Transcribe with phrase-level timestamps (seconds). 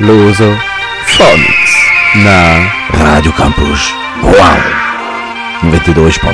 [0.00, 0.44] Luso
[1.06, 1.74] Phonics
[2.14, 3.92] na Rádio Campus.
[4.22, 4.32] Uau!
[5.72, 6.28] 92.9.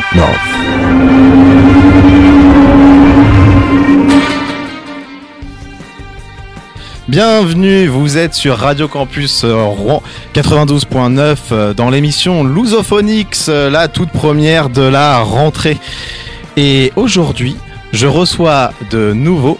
[7.09, 10.03] Bienvenue, vous êtes sur Radio Campus euh, Rouen
[10.35, 15.79] 92.9 euh, dans l'émission Lusophonics, euh, la toute première de la rentrée.
[16.59, 17.57] Et aujourd'hui,
[17.95, 19.59] je reçois de nouveau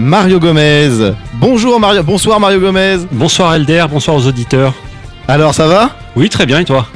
[0.00, 1.12] Mario Gomez.
[1.34, 3.00] Bonjour Mario, bonsoir Mario Gomez.
[3.12, 4.72] Bonsoir Elder, bonsoir aux auditeurs.
[5.28, 5.90] Alors ça va?
[6.16, 6.86] Oui, très bien, et toi?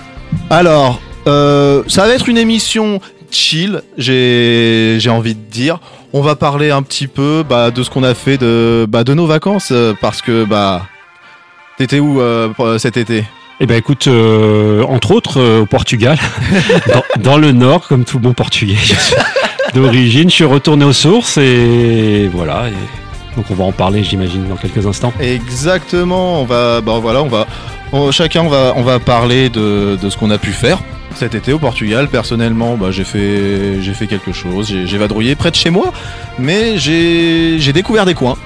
[0.48, 5.80] Alors, euh, ça va être une émission chill, j'ai envie de dire.
[6.14, 9.12] On va parler un petit peu bah, de ce qu'on a fait de, bah, de
[9.12, 10.86] nos vacances, euh, parce que bah,
[11.76, 13.24] t'étais où euh, cet été?
[13.60, 16.18] Eh ben écoute, euh, entre autres euh, au Portugal,
[16.94, 18.78] dans, dans le nord, comme tout bon portugais
[19.74, 20.30] d'origine.
[20.30, 22.68] Je suis retourné aux sources et voilà.
[22.68, 25.12] et donc on va en parler, j'imagine, dans quelques instants.
[25.20, 27.46] Exactement, on va, bah voilà, on va,
[27.92, 30.78] on- chacun on va, on va parler de, de ce qu'on a pu faire
[31.16, 32.08] cet été au Portugal.
[32.08, 35.92] Personnellement, bah, j'ai fait, j'ai fait quelque chose, j'ai vadrouillé près de chez moi,
[36.38, 38.36] mais j'ai, découvert des coins.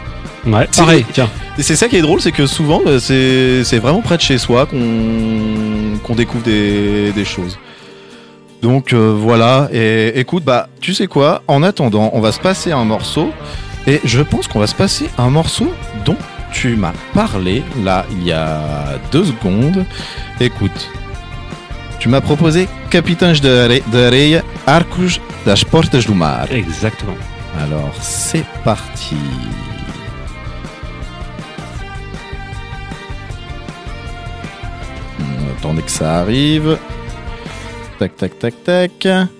[0.46, 1.28] Ouais, C'est- pareil, tiens.
[1.58, 2.98] C'est ça qui est drôle, c'est que souvent, euh,
[3.64, 7.58] c'est, vraiment près de chez soi qu'on, découvre des, des choses.
[8.62, 12.72] Donc euh, voilà, et écoute, bah tu sais quoi, en attendant, on va se passer
[12.72, 13.30] un morceau,
[13.86, 15.72] et je pense qu'on va se passer un morceau
[16.04, 16.16] dont
[16.52, 19.84] tu m'as parlé là il y a deux secondes.
[20.40, 20.90] Écoute,
[22.00, 26.46] tu m'as proposé Capitães de de Areia, Arcos das Portas do Mar.
[26.50, 27.16] Exactement.
[27.62, 29.16] Alors c'est parti.
[35.18, 36.78] Hmm, Attendez que ça arrive.
[37.98, 39.37] Tac tac tac tac.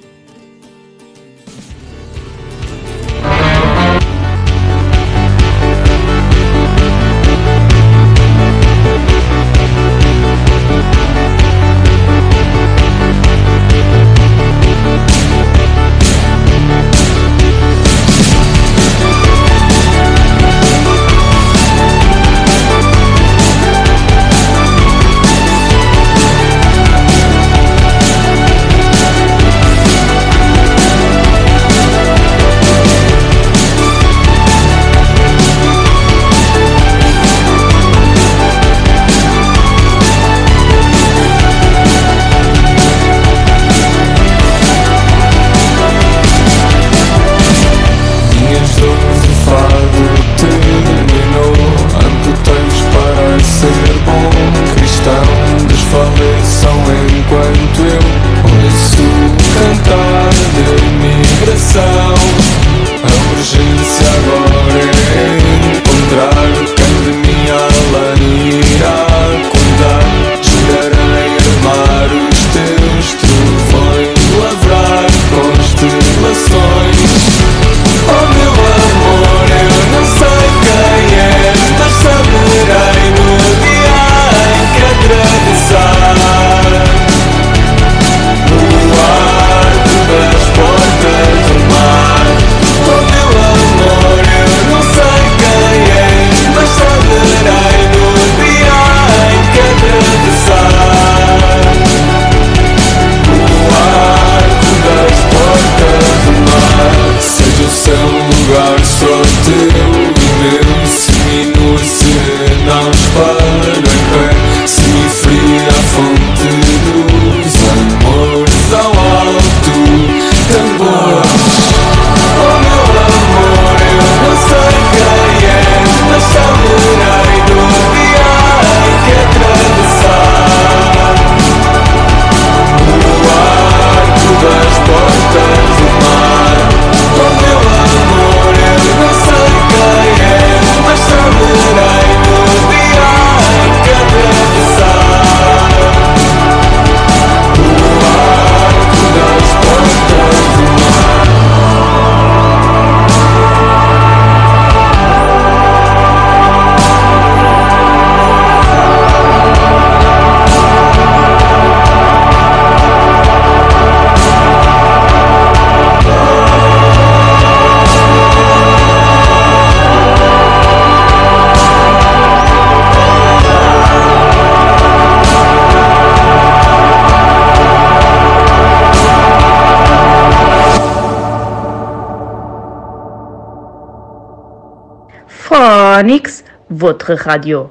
[186.09, 187.71] Phonics, votre radio.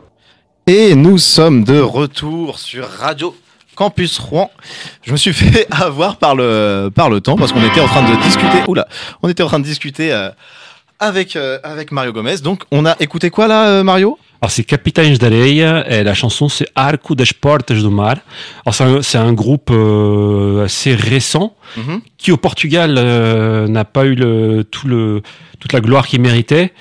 [0.68, 3.36] Et nous sommes de retour sur Radio
[3.76, 4.52] Campus Rouen.
[5.02, 8.08] Je me suis fait avoir par le, par le temps parce qu'on était en train
[8.08, 8.60] de discuter.
[8.68, 8.88] Oula,
[9.24, 10.30] on était en train de discuter euh,
[11.00, 12.38] avec, euh, avec Mario Gomez.
[12.38, 14.20] Donc, on a écouté quoi là, euh, Mario?
[14.42, 18.18] Alors c'est Capitaines d'Areia et la chanson c'est Arco das Portas do Mar.
[18.66, 22.00] Alors c'est un, groupe euh, assez récent Mhm.
[22.18, 25.22] qui au Portugal euh, n'a pas eu le, tout le,
[25.60, 26.72] toute la gloire qu'il méritait.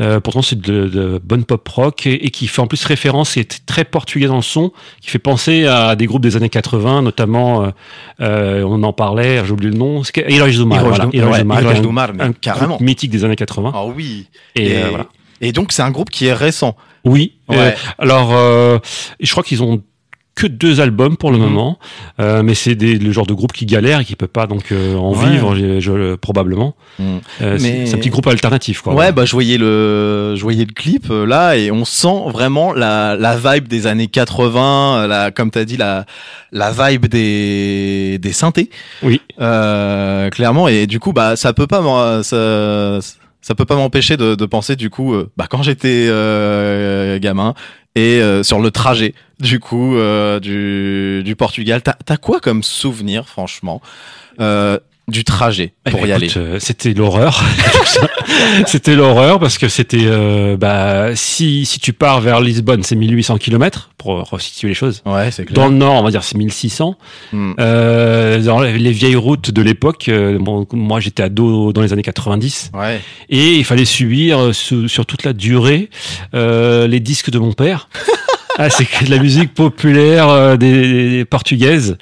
[0.00, 3.36] Euh, pourtant c'est de, de bonne pop rock et, et qui fait en plus référence,
[3.36, 6.48] et est très portugais dans le son, qui fait penser à des groupes des années
[6.48, 7.72] 80, notamment,
[8.18, 10.78] on en parlait, j'ai oublié le nom, Heróis do Mar.
[10.80, 10.90] Heróis
[11.44, 12.78] voilà, ouais, do Mar, un- carrément.
[12.80, 13.70] mythique des années 80.
[13.74, 14.26] Ah oui.
[14.56, 15.06] Et, Et, euh, voilà.
[15.40, 16.76] et donc, c'est un groupe qui est récent.
[17.04, 17.32] Oui.
[17.48, 17.74] Ouais.
[17.98, 18.78] alors, euh,
[19.20, 19.82] je crois qu'ils ont
[20.34, 21.44] que deux albums pour le Mhm.
[21.44, 21.78] moment,
[22.18, 24.72] euh, mais c'est des- le genre de groupe qui galère et qui peut pas donc
[24.72, 25.28] euh, en Ouais.
[25.28, 26.74] vivre, je, je- probablement.
[26.98, 27.20] Mhm.
[27.42, 28.94] Euh, c'est- Mais- C'est un petit groupe alternatif, quoi.
[28.94, 32.72] Ouais, bah je voyais le, je voyais le clip euh, là et on sent vraiment
[32.72, 36.06] la, la vibe des années 80, euh, la, comme t'as dit la,
[36.50, 38.70] la vibe des, des synthés,
[39.02, 39.20] Oui.
[39.38, 40.66] euh, clairement.
[40.66, 43.00] Et du coup, bah ça peut pas, ça,
[43.42, 47.54] ça peut pas m'empêcher de, penser du coup, euh, bah quand j'étais euh, gamin
[47.94, 49.96] et euh, sur le trajet du coup
[50.40, 53.82] du, Portugal, t'as, quoi comme souvenir, franchement,
[55.08, 57.42] du trajet Eh pour ben, y écoute, aller euh, c'était l'horreur.
[58.66, 63.38] c'était l'horreur parce que c'était, euh, bah, si, si tu pars vers Lisbonne, c'est 1800
[63.38, 65.02] km pour resituer les choses.
[65.06, 65.54] Ouais, c'est clair.
[65.54, 66.96] Dans le nord, on va dire c'est 1600.
[67.32, 67.52] Hmm.
[67.58, 72.02] Euh, dans les vieilles routes de l'époque, euh, bon, moi j'étais ado dans les années
[72.02, 72.70] 90.
[72.74, 73.00] Ouais.
[73.28, 75.90] Et il fallait subir sur, sur toute la durée
[76.34, 77.88] euh, les disques de mon père.
[78.58, 81.96] ah, c'est que de la musique populaire euh, des, des portugaises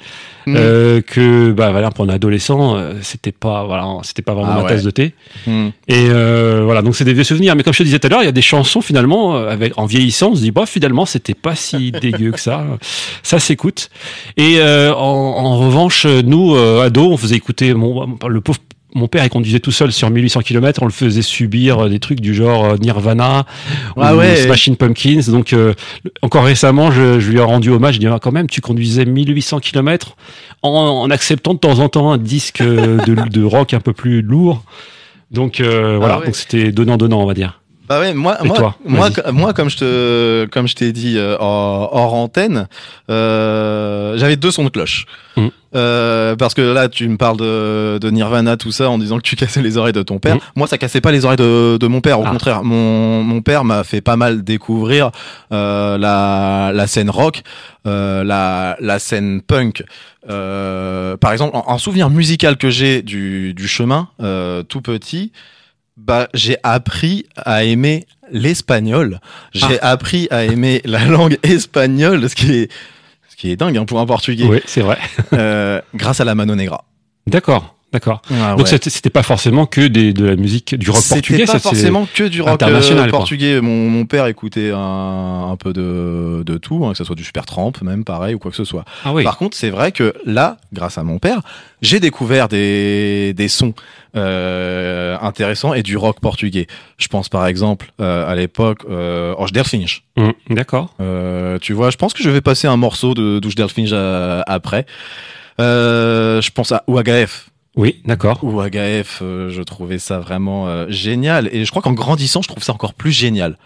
[0.47, 0.55] Mm.
[0.57, 4.55] euh, que bah voilà pour un adolescent euh, c'était pas voilà c'était pas vraiment Ah
[4.57, 4.69] ma ouais.
[4.69, 5.13] tasse de thé
[5.45, 5.67] Hmm.
[5.87, 8.09] et euh, voilà donc c'est des vieux souvenirs mais comme je te disais tout à
[8.09, 10.65] l'heure il y a des chansons finalement euh, avec en vieillissant on se dit bah
[10.65, 12.65] finalement c'était pas si dégueu que ça
[13.21, 13.91] ça s'écoute
[14.35, 18.57] et euh, en, en revanche nous ados on faisait écouter mon le pauvre
[18.93, 20.81] mon père, il conduisait tout seul sur 1800 km.
[20.81, 23.45] On le faisait subir euh, des trucs du genre euh, Nirvana
[23.97, 24.35] Ah ou ouais.
[24.35, 25.21] Smashing Pumpkins.
[25.27, 25.73] Donc, euh,
[26.21, 27.95] encore récemment, je, je lui ai rendu hommage.
[27.95, 30.15] Je dis, ah, quand même, tu conduisais 1800 km
[30.61, 33.93] en, en acceptant de temps en temps un disque euh, de, de rock un peu
[33.93, 34.63] plus lourd.
[35.31, 36.19] Donc, euh, voilà.
[36.19, 36.25] ouais.
[36.25, 37.60] Donc, c'était donnant-donnant, on va dire.
[37.91, 42.69] Bah ouais, moi, Et moi, comme je te, comme je t'ai dit euh, hors, antenne,
[43.09, 45.05] euh, j'avais deux sons de cloche.
[45.35, 45.47] Mm.
[45.75, 49.23] Euh, parce que là, tu me parles de, de Nirvana, tout ça, en disant que
[49.23, 50.37] tu cassais les oreilles de ton père.
[50.37, 50.39] Mm.
[50.55, 52.21] Moi, ça cassait pas les oreilles de, de mon père.
[52.21, 52.29] Au Ah.
[52.31, 55.11] contraire, mon, mon père m'a fait pas mal découvrir
[55.51, 57.43] euh, la, la scène rock,
[57.87, 59.83] euh, la, la scène punk.
[60.25, 64.07] Par exemple, un, souvenir musical que j'ai du, du chemin,
[64.69, 65.33] tout petit,
[66.05, 69.19] bah, j'ai appris à aimer l'espagnol.
[69.53, 72.71] J'ai appris à aimer la langue espagnole, ce qui est,
[73.29, 74.97] ce qui est dingue hein, pour un portugais, Oui, c'est vrai.
[75.33, 76.83] euh, grâce à la Mano Negra.
[77.27, 78.21] D'accord, d'accord.
[78.31, 78.79] Ah Donc, ouais.
[78.81, 81.39] c'était pas forcément que des, de la musique, du rock portugais.
[81.39, 83.19] C'était pas forcément que du rock international, euh, quoi.
[83.19, 83.61] portugais.
[83.61, 87.23] Mon, mon père écoutait un, un peu de, de tout, hein, que ce soit du
[87.23, 88.85] Super Tramp, même pareil, ou quoi que ce soit.
[89.05, 89.23] Ah oui.
[89.23, 91.41] Par contre, c'est vrai que là, grâce à mon père,
[91.81, 93.73] j'ai découvert des, des sons
[94.15, 96.67] euh, intéressants et du rock portugais.
[96.97, 99.79] Je pense par exemple euh, à l'époque euh, Os Delfins.
[100.17, 100.93] Hum, D'accord.
[101.61, 104.85] Tu vois, je pense que je vais passer un morceau de Douche Delphine euh, après.
[105.59, 107.49] Je pense à Ouagaf.
[107.77, 108.43] Oui, d'accord.
[108.43, 111.49] Ouagaf, euh, je trouvais ça vraiment euh, génial.
[111.53, 113.57] Et je crois qu'en grandissant, je trouve ça encore plus génial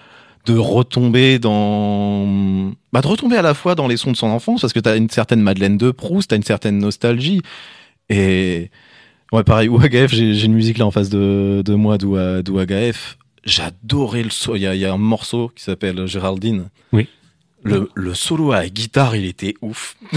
[0.46, 4.62] de retomber dans, bah, de retomber à la fois dans les sons de son enfance,
[4.62, 7.42] parce que t'as une certaine Madeleine de Proust, t'as une certaine nostalgie.
[8.10, 8.70] Et
[9.32, 13.18] ouais, pareil, Ouagaf, j'ai j'ai une musique là en face de, de moi d'Oua- d'Ouagaf.
[13.44, 14.58] J'adorais le solo.
[14.58, 16.70] Il y a, il y a un morceau qui s'appelle Géraldine.
[16.94, 17.08] Oui.
[17.64, 19.96] Le, le solo à la guitare, il était ouf.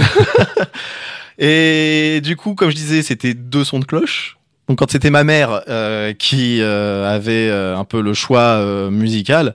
[1.39, 4.37] Et du coup, comme je disais, c'était deux sons de cloche.
[4.69, 8.91] Donc quand c'était ma mère euh, qui euh, avait euh, un peu le choix euh,
[8.91, 9.55] musical,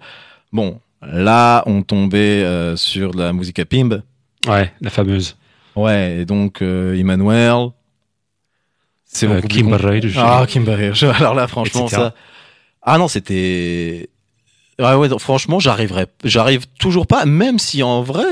[0.52, 4.02] bon, là on tombait euh, sur la musique à pimb.
[4.48, 5.36] Ouais, la fameuse.
[5.76, 7.68] Ouais, et donc euh, Emmanuel,
[9.06, 10.96] c'est Euh, beaucoup plus Kim con- Barreiro, je- Ah, Kim Barreiro.
[11.16, 11.96] Alors là, franchement, Etc.
[12.02, 12.14] ça.
[12.82, 14.10] Ah non, c'était.
[14.80, 18.26] Ouais, ouais, donc, franchement, j'arriverais, j'arrive toujours pas, même si en vrai,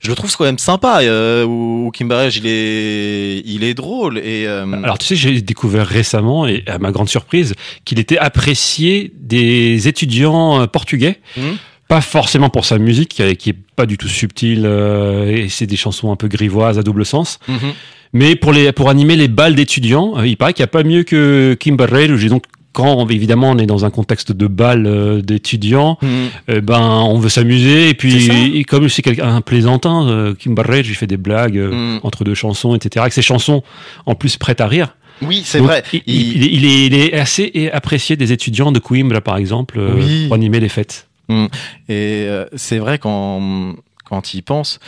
[0.00, 1.00] je le trouve quand même sympa.
[1.02, 4.46] Euh, où Kim Barreiro, il est, il est drôle et.
[4.46, 9.12] euh, Alors tu sais, j'ai découvert récemment, et à ma grande surprise, qu'il était apprécié
[9.18, 11.18] des étudiants euh, portugais.
[11.36, 11.56] Mhm.
[11.88, 15.76] Pas forcément pour sa musique, qui est- pas du tout subtile, euh, et c'est des
[15.76, 17.38] chansons un peu grivoises à double sens.
[17.48, 17.72] mhm.
[18.14, 20.82] Mais pour les pour animer les balles d'étudiants, euh, il paraît qu'il n'y a pas
[20.82, 22.16] mieux que Kim Barreiro.
[22.16, 26.06] J'ai donc quand évidemment on est dans un contexte de bal euh, d'étudiants, Mm.
[26.48, 30.06] eh ben on veut s'amuser et puis C'est et comme je suis quelqu'un un plaisantin,
[30.08, 32.00] euh, Kim Barrett, j'ai fait des blagues euh, Mm.
[32.02, 33.02] entre deux chansons, etc.
[33.02, 33.62] Avec ces chansons
[34.06, 34.94] en plus prêtes à rire.
[35.22, 35.82] Oui, c'est vrai.
[35.92, 39.78] Il, Il- il- il est, il est assez apprécié des étudiants de Coimbra par exemple
[39.80, 40.26] euh, Oui.
[40.28, 41.08] pour animer les fêtes.
[41.30, 44.78] Et euh, c'est vrai quand quand il pense,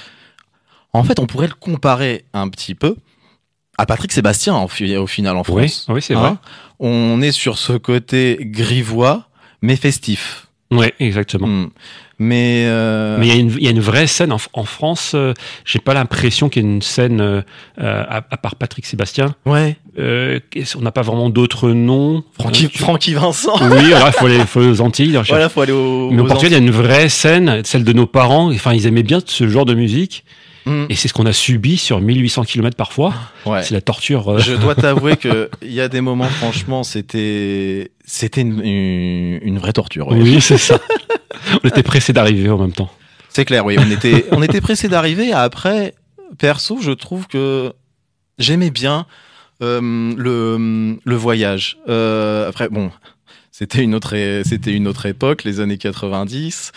[0.93, 2.97] en fait, on pourrait le comparer un petit peu
[3.81, 5.87] à Patrick Sébastien en au final en France.
[5.89, 6.33] oui c'est Hein vrai.
[6.79, 9.25] On est sur ce côté grivois
[9.63, 10.47] mais festif.
[10.73, 11.47] Oui, exactement.
[11.49, 11.71] Mm.
[12.23, 14.65] Mais, euh, Mais il y, a une- il y a une vraie scène en, en
[14.65, 15.13] France.
[15.15, 15.33] euh,
[15.65, 17.43] J'ai pas l'impression qu'il y ait une scène euh,
[17.79, 19.35] à, à part Patrick Sébastien.
[19.47, 22.23] ouais, on n'a pas vraiment d'autres noms.
[22.39, 23.57] Francky, tu- Francky Vincent.
[23.71, 25.19] Oui, il faut aller faut aux Antilles.
[25.29, 26.11] Voilà, faut aller au.
[26.11, 28.51] Mais au aux Portugal, il y a une vraie scène, celle de nos parents.
[28.53, 30.25] Enfin, ils aimaient bien ce genre de musique.
[30.67, 33.14] Et c'est ce qu'on a subi sur 1800 km parfois.
[33.47, 33.62] Ouais.
[33.62, 34.29] C'est la torture.
[34.29, 39.59] euh, Je dois t'avouer que il y a des moments, franchement, c'était c'était une, une,
[39.59, 40.09] vraie torture.
[40.09, 40.21] ouais.
[40.21, 40.79] Oui, c'est ça.
[41.64, 42.90] on était pressés d'arriver en même temps.
[43.31, 43.76] C'est clair, oui.
[43.79, 45.33] On était on était pressé d'arriver.
[45.33, 45.95] Après,
[46.38, 47.73] perso, je trouve que
[48.38, 49.07] j'aimais bien
[49.62, 49.81] euh,
[50.17, 51.79] le le voyage.
[51.88, 52.90] Euh, après, bon,
[53.50, 54.14] c'était une autre
[54.45, 56.73] c'était une autre époque, les années 90,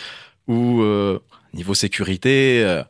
[0.48, 1.18] où euh,
[1.52, 2.82] niveau sécurité.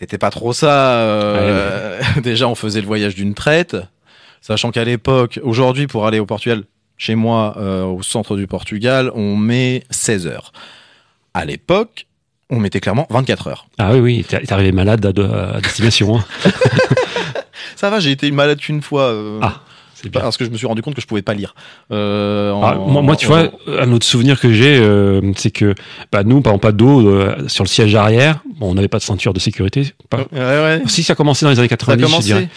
[0.00, 0.94] C'était pas trop ça.
[0.98, 3.76] euh, Déjà, on faisait le voyage d'une traite,
[4.40, 6.64] sachant qu'à l'époque, aujourd'hui, pour aller au Portugal,
[6.96, 10.52] chez moi, euh, au centre du Portugal, on met 16 heures.
[11.34, 12.06] À l'époque,
[12.50, 13.66] on mettait clairement 24 heures.
[13.78, 16.18] Ah oui, oui, t'es arrivé malade à, à destination.
[16.18, 16.24] hein.
[17.76, 19.02] Ça va, j'ai été malade qu'une fois.
[19.12, 19.60] euh, Ah,
[20.02, 21.54] c'est parce que je me suis rendu compte que je pouvais pas lire.
[21.92, 25.50] Euh, en- Ah, moi, moi, tu en- vois, un autre souvenir que j'ai, euh, c'est
[25.50, 25.74] que
[26.12, 28.40] bah, nous, par exemple, pas d'eau euh, sur le siège arrière.
[28.58, 29.92] Bon, on n'avait pas de ceinture de sécurité.
[30.10, 30.18] Pas...
[30.32, 30.82] Ouais, ouais.
[30.86, 32.48] Si ça a commencé dans les années Ça a 90, je dirais.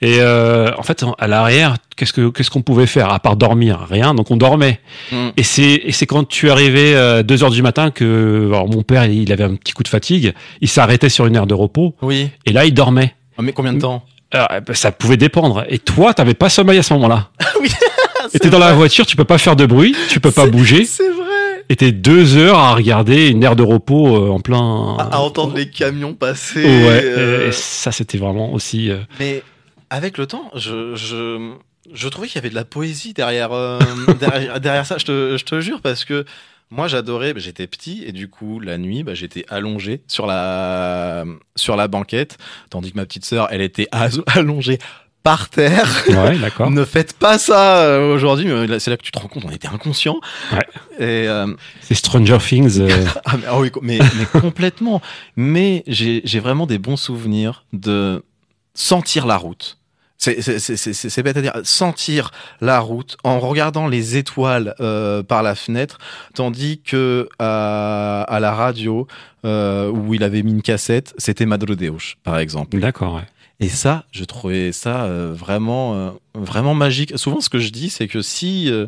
[0.00, 3.86] Et euh, en fait, à l'arrière, qu'est-ce que qu'est-ce qu'on pouvait faire à part dormir?
[3.90, 4.14] Rien.
[4.14, 4.80] Donc on dormait.
[5.12, 5.28] Mm.
[5.36, 8.82] Et c'est et c'est quand tu arrivais à 2 heures du matin que alors mon
[8.82, 11.94] père il avait un petit coup de fatigue, il s'arrêtait sur une aire de repos
[12.02, 12.28] Oui.
[12.46, 13.14] et là il dormait.
[13.36, 14.02] Ah, mais combien de temps?
[14.32, 15.64] Alors, eh ben, ça pouvait dépendre.
[15.68, 17.30] Et toi, t'avais pas sommeil à ce moment-là.
[17.60, 17.68] Oui.
[18.34, 20.84] Et t'es dans la voiture, tu peux pas faire de bruit, tu peux pas bouger.
[20.86, 21.64] C'est vrai.
[21.68, 24.96] Et t'es deux heures à regarder une aire de repos euh, en plein.
[24.98, 26.62] À, à entendre les camions passer.
[26.62, 27.02] Ouais.
[27.04, 28.90] euh, Et ça, c'était vraiment aussi.
[28.90, 29.42] euh, Mais
[29.88, 31.50] avec le temps, je, je,
[31.92, 33.78] je trouvais qu'il y avait de la poésie derrière, euh,
[34.20, 34.96] derrière, derrière ça.
[34.98, 36.24] Je te, je te jure, parce que
[36.70, 37.34] moi, j'adorais.
[37.34, 41.24] bah, J'étais petit et du coup, la nuit, bah, j'étais allongé sur la,
[41.56, 42.38] sur la banquette,
[42.70, 43.88] tandis que ma petite sœur, elle était
[44.26, 44.78] allongée
[45.22, 45.86] par terre.
[46.08, 46.70] Ouais, d'accord.
[46.70, 48.46] Ne faites pas ça euh, aujourd'hui.
[48.46, 50.18] mais là, C'est là que tu te rends compte, on était inconscient.
[50.52, 50.66] Ouais.
[50.98, 52.80] Et euh, C'est Stranger Things.
[52.80, 55.02] euh, ah, mais, ah oui, mais, mais complètement.
[55.36, 58.24] Mais j'ai vraiment des bons souvenirs de
[58.72, 59.76] sentir la route.
[60.20, 61.52] C'est bête à dire.
[61.64, 65.98] Sentir la route en regardant les étoiles euh, par la fenêtre,
[66.34, 69.06] tandis que à, à la radio,
[69.46, 72.78] euh, où il avait mis une cassette, c'était Madre Deus, par exemple.
[72.78, 73.26] D'accord, ouais.
[73.60, 77.12] Et ça, je trouvais ça euh, vraiment, euh, vraiment magique.
[77.18, 78.86] Souvent, ce que je dis, c'est que si, euh,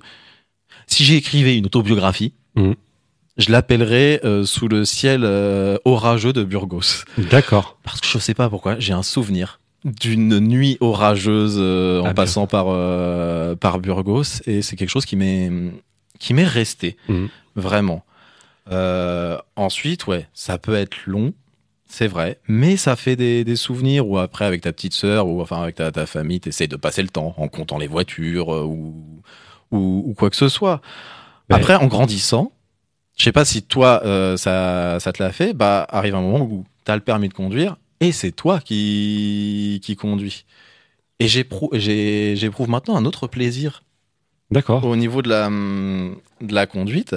[0.87, 2.75] si j'écrivais une autobiographie, Mhm.
[3.39, 7.05] je l'appellerais euh, sous le ciel euh, orageux de Burgos.
[7.17, 7.79] D'accord.
[7.83, 12.15] Parce que je sais pas pourquoi, j'ai un souvenir d'une nuit orageuse euh, en Ah,
[12.15, 15.51] passant par, euh, par Burgos, et c'est quelque chose qui m'est,
[16.19, 17.29] qui m'est resté, Mhm.
[17.57, 18.05] vraiment.
[18.71, 21.33] Euh, ensuite, ouais, ça peut être long,
[21.89, 25.41] c'est vrai, mais ça fait des, des souvenirs où après avec ta petite sœur ou
[25.43, 28.63] enfin avec ta, ta famille, t'essayes de passer le temps en comptant les voitures euh,
[28.63, 28.95] ou,
[29.73, 30.81] ou, ou quoi que ce soit.
[31.51, 31.57] Ouais.
[31.57, 32.53] Après, en grandissant,
[33.19, 36.45] je sais pas si toi euh, ça, ça te l'a fait, bah arrive un moment
[36.45, 40.45] où t'as le permis de conduire et c'est toi qui, qui conduis.
[41.21, 41.71] Et j'éprouve,
[42.69, 43.83] maintenant un autre plaisir
[44.51, 44.85] D'accord.
[44.85, 47.15] au niveau de la, de la conduite.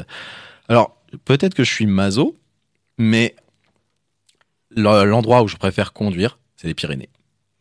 [0.69, 2.37] Alors, peut-être que je suis maso,
[2.97, 3.35] mais
[4.69, 7.09] le- l'endroit où je préfère conduire, c'est les Pyrénées.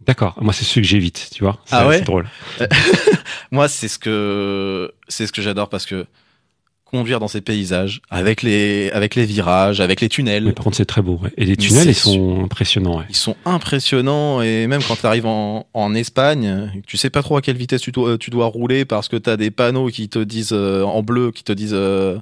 [0.00, 0.36] D'accord.
[0.42, 1.58] Moi, c'est celui que j'évite, tu vois.
[1.70, 2.28] Ah ouais c'est drôle.
[3.50, 6.06] Moi, c'est ce que c'est ce que j'adore parce que
[6.98, 10.76] conduire dans ces paysages, avec les avec les virages, avec les tunnels, Mais par contre,
[10.76, 11.18] c'est très beau.
[11.22, 11.30] ouais.
[11.36, 12.98] Et les tunnels, ils sont impressionnants.
[12.98, 13.04] ouais.
[13.10, 17.36] ils sont impressionnants et même quand tu arrives en, en Espagne, tu sais pas trop
[17.36, 20.08] à quelle vitesse tu dois, tu dois rouler parce que tu as des panneaux qui
[20.08, 22.18] te disent euh, en bleu qui te disent euh,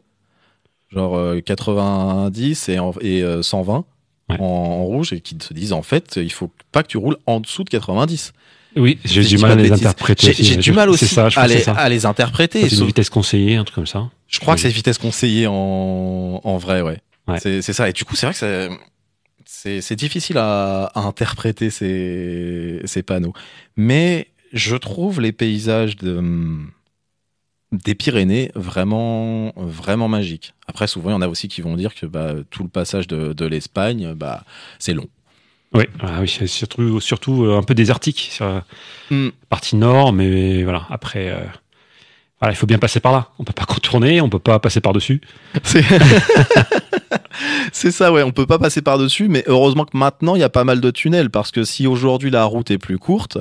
[0.90, 3.84] genre euh, 90 et, en- et euh, 120
[4.30, 4.36] Ouais.
[4.38, 7.16] en, en rouge et qui te disent en fait il faut pas que tu roules
[7.26, 8.32] en dessous de 90.
[8.76, 9.84] Oui, j'ai du mal à les bêtises.
[9.84, 10.32] interpréter.
[10.32, 11.72] J'ai du mal aussi ça, à, les, ça.
[11.72, 12.66] à les interpréter.
[12.68, 14.08] C'est une vitesse conseillée, un truc comme ça.
[14.32, 16.98] Je crois que c'est vitesse conseillée en, en vrai, ouais.
[17.28, 17.38] Ouais.
[17.38, 17.88] C'est c'est ça.
[17.88, 18.70] Et du coup, c'est vrai que
[19.44, 23.34] c'est- difficile à, à interpréter ces, ces panneaux.
[23.76, 26.20] Mais je trouve les paysages de,
[27.72, 30.54] des Pyrénées vraiment, vraiment magiques.
[30.66, 33.06] Après, souvent, il y en a aussi qui vont dire que bah, tout le passage
[33.06, 34.44] de, de l'Espagne, bah,
[34.78, 35.08] c'est long.
[35.74, 38.64] Oui, ah oui c'est surtout, surtout euh, un peu désertique sur la
[39.10, 39.28] Mm.
[39.48, 41.44] partie nord, mais voilà, après, euh,
[42.42, 43.28] voilà, il faut bien passer par là.
[43.38, 45.20] On peut pas contourner, on peut pas passer par-dessus.
[45.62, 45.84] C'est
[47.72, 48.22] c'est ça, ouais.
[48.22, 50.80] On peut pas passer par dessus, mais heureusement que maintenant il y a pas mal
[50.80, 53.38] de tunnels parce que si aujourd'hui la route est plus courte,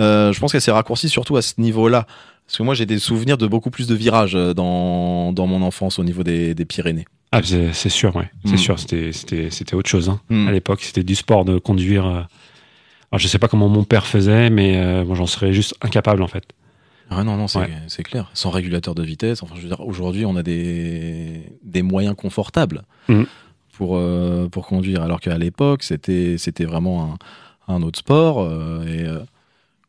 [0.00, 2.06] euh, je pense qu'elle s'est raccourcie surtout à ce niveau-là.
[2.46, 5.62] Parce que moi j'ai des souvenirs de beaucoup plus de virages euh, dans, dans mon
[5.62, 7.04] enfance au niveau des, des Pyrénées.
[7.30, 8.30] Ah, c'est c'est sûr, ouais.
[8.46, 8.58] C'est Mm.
[8.58, 10.08] sûr, c'était- c'était c'était autre chose.
[10.08, 10.20] Hein.
[10.30, 10.48] Mm.
[10.48, 12.06] À l'époque, c'était du sport de conduire.
[12.06, 12.22] euh.
[13.12, 16.22] Alors, je sais pas comment mon père faisait, mais euh, moi, j'en serais juste incapable,
[16.22, 16.44] en fait.
[17.10, 18.02] Ah non, non, c'est Ouais.
[18.04, 18.30] clair.
[18.34, 22.82] Sans régulateur de vitesse, enfin je veux dire, aujourd'hui on a des, des moyens confortables
[23.08, 23.26] Mhm.
[23.72, 27.16] pour, euh, pour conduire, alors qu'à l'époque c'était vraiment
[27.68, 28.40] un, un autre sport.
[28.42, 29.20] euh, et euh,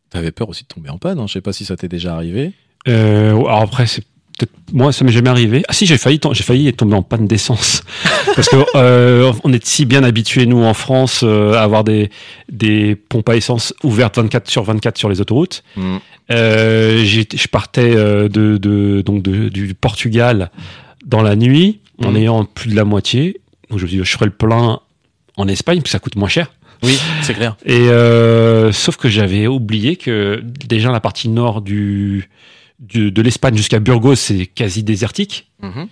[0.09, 1.27] t'avais peur aussi de tomber en panne, hein.
[1.27, 2.53] je sais pas si ça t'est déjà arrivé.
[2.87, 4.03] Euh, alors après, c'est
[4.73, 5.63] moi, ça m'est jamais arrivé.
[5.67, 7.83] Ah si, j'ai failli, j'ai failli tomber en panne d'essence
[8.35, 12.09] parce que euh, on est si bien habitués nous en France euh, à avoir des
[12.51, 15.63] des pompes à essence ouvertes 24 sur 24 sur les autoroutes.
[15.75, 15.99] Mhm.
[16.31, 18.27] Euh, je partais de,
[18.57, 20.51] de donc de- du Portugal
[21.05, 22.17] dans la nuit en Mhm.
[22.17, 23.41] ayant plus de la moitié.
[23.69, 24.79] Donc je me dis, je ferai le plein
[25.37, 26.51] en Espagne, puis ça coûte moins cher.
[26.81, 27.57] Oui, c'est clair.
[27.65, 27.87] Et
[28.71, 32.29] sauf que j'avais oublié que déjà la partie nord du,
[32.79, 35.47] du- de l'Espagne jusqu'à Burgos, c'est quasi désertique.
[35.61, 35.87] Mhm.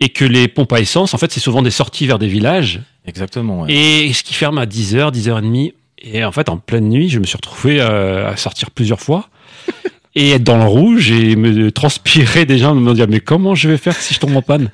[0.00, 2.80] Et que les pompes à essence, en fait, c'est souvent des sorties vers des villages.
[3.06, 3.62] Exactement.
[3.62, 3.72] ouais.
[3.72, 5.74] Et ce qui ferme à 10h, 10h30.
[6.02, 9.28] Et en fait, en pleine nuit, je me suis retrouvé euh, à sortir plusieurs fois.
[10.16, 13.76] Et être dans le rouge et me transpirer déjà, me dire mais comment je vais
[13.76, 14.70] faire si je tombe en panne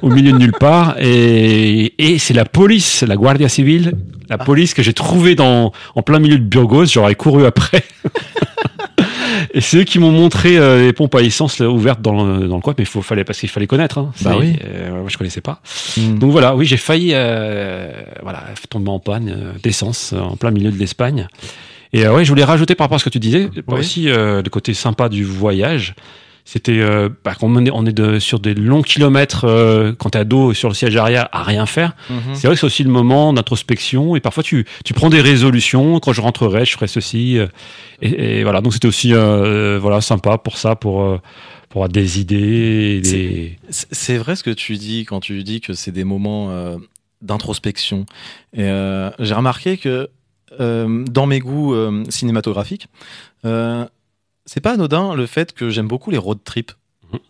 [0.00, 0.96] au milieu de nulle part?
[0.98, 3.92] Et, et c'est la police, la Guardia Civile,
[4.30, 7.84] la police que j'ai trouvée dans en plein milieu de Burgos, j'aurais couru après.
[9.54, 12.46] et c'est eux qui m'ont montré euh, les pompes à essence là, ouvertes dans le,
[12.48, 13.98] dans le coin, mais il faut fallait parce qu'il fallait connaître.
[13.98, 14.12] Hein.
[14.22, 14.56] Bah oui.
[14.64, 15.60] euh, moi je connaissais pas.
[15.96, 16.18] Mhm.
[16.18, 17.90] Donc voilà, oui, j'ai failli euh,
[18.22, 21.28] voilà, tomber en panne euh, d'essence en plein milieu de l'Espagne.
[21.92, 23.78] Et euh, ouais, je voulais rajouter par rapport à ce que tu disais, Oui.
[23.80, 25.94] aussi euh, le côté sympa du voyage.
[26.52, 30.18] C'était euh, bah, on est, on est de, sur des longs kilomètres euh, quand t'es
[30.18, 31.94] ado sur le siège arrière à rien faire.
[32.10, 32.34] Mhm.
[32.34, 36.00] C'est vrai que c'est aussi le moment d'introspection et parfois tu, tu prends des résolutions.
[36.00, 37.38] Quand je rentrerai, je ferai ceci.
[37.38, 37.46] euh,
[38.02, 41.20] et, et voilà, donc c'était aussi euh, voilà sympa pour ça, pour euh,
[41.68, 45.72] pour avoir des idées, des C'est vrai ce que tu dis quand tu dis que
[45.72, 46.78] c'est des moments euh,
[47.22, 48.06] d'introspection.
[48.54, 50.08] Et euh, j'ai remarqué que
[50.58, 52.88] euh, dans mes goûts euh, cinématographiques,
[53.44, 53.86] euh,
[54.52, 56.72] c'est pas anodin le fait que j'aime beaucoup les road trips.
[57.12, 57.20] Mhm.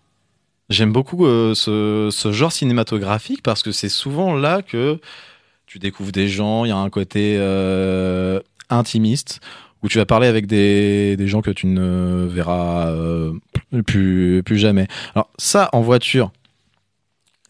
[0.70, 4.98] J'aime beaucoup euh, ce, ce genre cinématographique parce que c'est souvent là que
[5.66, 9.40] tu découvres des gens, il y a un côté euh, intimiste
[9.83, 13.35] où tu vas parler avec des, des gens que tu ne verras euh,
[13.87, 14.87] plus, plus jamais.
[15.14, 16.33] Alors ça, en voiture,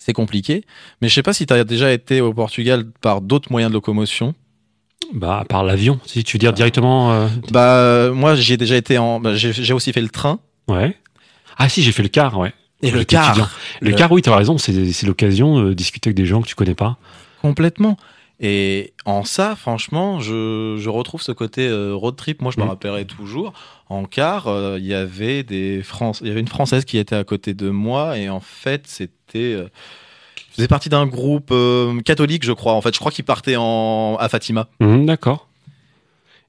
[0.00, 0.64] c'est compliqué,
[1.00, 3.74] mais je sais pas si tu as déjà été au Portugal par d'autres moyens de
[3.74, 4.34] locomotion.
[5.14, 5.98] Bah par l'avion.
[6.06, 7.12] Si tu veux dire directement.
[7.12, 10.96] euh, Bah moi j'ai déjà été en, bah, j'ai aussi fait le train Ouais.
[11.56, 12.52] Ah si, j'ai fait le car, ouais.
[12.80, 13.48] et le car étudiant.
[13.80, 16.46] Le Le- car, oui, tu as raison, c'est l'occasion de discuter avec des gens que
[16.46, 16.96] tu connais pas.
[17.42, 17.96] complètement.
[18.42, 22.40] Et en ça, franchement, je, je retrouve ce côté euh, road trip.
[22.40, 22.70] Moi, je me Mhm.
[22.70, 23.52] rappellerai toujours.
[23.90, 27.16] En car, euh, il y avait des France, il y avait une française qui était
[27.16, 29.56] à côté de moi et en fait, c'était
[30.60, 32.74] je faisais partie d'un groupe euh, catholique, je crois.
[32.74, 34.68] En fait, je crois qu'il partait en à Fatima.
[34.80, 35.48] Hum, D'accord.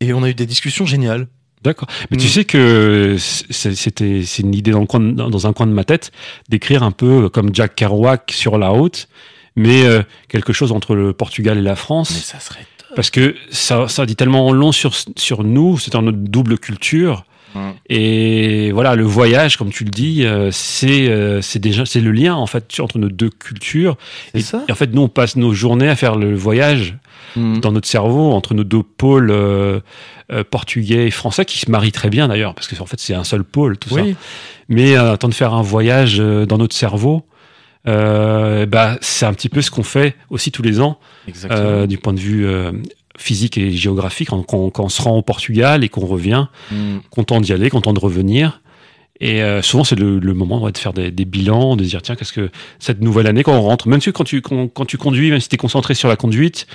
[0.02, 1.28] Et on a eu des discussions géniales.
[1.64, 1.88] D'accord.
[2.10, 2.30] Mais tu Mm.
[2.30, 5.84] sais que c'était c'est une idée dans, le coin de- dans un coin de ma
[5.84, 6.12] tête
[6.50, 9.08] d'écrire un peu comme Jack Kerouac sur la route,
[9.56, 12.10] mais euh, quelque chose entre le Portugal et la Mais France.
[12.10, 12.96] ça serait top.
[12.96, 17.24] Parce que ça, ça dit tellement long sur, sur nous, c'est dans notre double culture.
[17.56, 17.70] Mm.
[17.90, 22.12] Et voilà, le voyage, comme tu le dis, euh, c'est euh, c'est déjà c'est le
[22.12, 23.98] lien en fait entre nos deux cultures.
[24.34, 24.64] Et, ça.
[24.68, 26.96] et en fait, nous on passe nos journées à faire le voyage
[27.36, 27.60] Mm.
[27.60, 29.80] dans notre cerveau entre nos deux pôles euh,
[30.32, 33.14] euh, portugais et français qui se marient très bien d'ailleurs parce que en fait c'est
[33.14, 34.02] un seul pôle tout ça.
[34.02, 34.16] Oui.
[34.68, 37.26] Mais euh, temps de faire un voyage dans notre cerveau,
[37.88, 41.00] euh, bah c'est un petit peu ce qu'on fait aussi tous les ans
[41.50, 42.72] euh, du point de vue euh,
[43.22, 46.98] physique et géographique quand, quand- quand on se rend au Portugal et qu'on revient, Mm.
[47.10, 48.62] content d'y aller, content de revenir.
[49.20, 52.02] Et euh, souvent, c'est le, le moment ouais, de faire des, des bilans, de dire
[52.02, 54.86] tiens, qu'est-ce que cette nouvelle année quand on rentre, même si quand tu quand, quand
[54.86, 56.66] tu conduis, même si tu es concentré sur la conduite,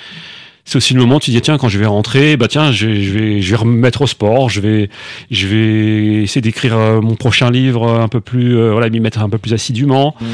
[0.63, 2.87] c'est aussi le moment où tu dis tiens, quand je vais rentrer, bah tiens, je
[2.87, 4.89] vais je vais je vais remettre au sport, je vais
[5.29, 9.19] je vais essayer d'écrire euh, mon prochain livre un peu plus euh, voilà, m'y mettre
[9.19, 10.15] un peu plus assidûment.
[10.21, 10.25] Mm.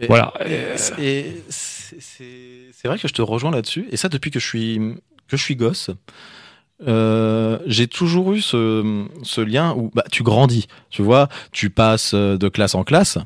[0.00, 0.32] Et- Voilà.
[0.98, 3.86] Et, c'est vrai que je te rejoins là-dessus.
[3.90, 4.80] Et ça, depuis que je suis,
[5.28, 5.90] que je suis gosse,
[6.86, 12.14] euh, j'ai toujours eu ce, ce lien où bah, tu grandis, tu vois, tu passes
[12.14, 13.18] euh, de classe en classe,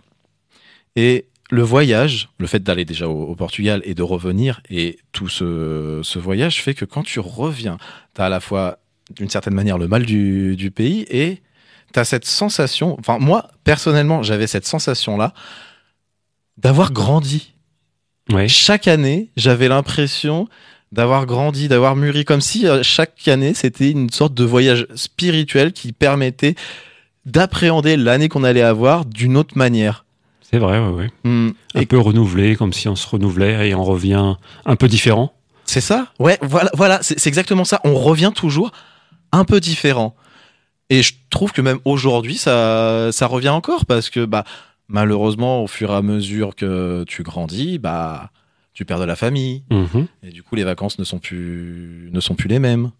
[0.96, 5.28] et le voyage, le fait d'aller déjà au, au Portugal et de revenir, et tout
[5.28, 7.76] ce, ce voyage fait que quand tu reviens,
[8.14, 8.78] tu as à la fois,
[9.14, 11.42] d'une certaine manière, le mal du, du pays, et
[11.92, 15.34] tu as cette sensation, enfin moi, personnellement, j'avais cette sensation-là
[16.56, 17.52] d'avoir grandi.
[18.30, 18.48] Ouais.
[18.48, 20.48] Chaque année, j'avais l'impression
[20.92, 25.72] d'avoir grandi, d'avoir mûri, comme si euh, chaque année, c'était une sorte de voyage spirituel
[25.72, 26.54] qui permettait
[27.24, 30.04] d'appréhender l'année qu'on allait avoir d'une autre manière.
[30.42, 31.10] C'est vrai, ouais, ouais.
[31.24, 31.50] Hmm.
[31.74, 34.34] Un Et peu renouvelé, comme si on se renouvelait et on revient
[34.66, 35.32] un peu différent.
[35.64, 36.08] c'est ça?
[36.18, 37.80] Ouais, voilà, c'est exactement ça.
[37.84, 38.70] On revient toujours
[39.32, 40.14] un peu différent.
[40.90, 44.44] Et je trouve que même aujourd'hui, ça, ça revient encore parce que bah,
[44.88, 48.30] malheureusement, au fur et à mesure que tu grandis, bah,
[48.74, 49.62] tu perds de la famille.
[49.70, 50.06] Mhm.
[50.22, 52.90] Et du coup, les vacances ne sont plus, ne sont plus les mêmes.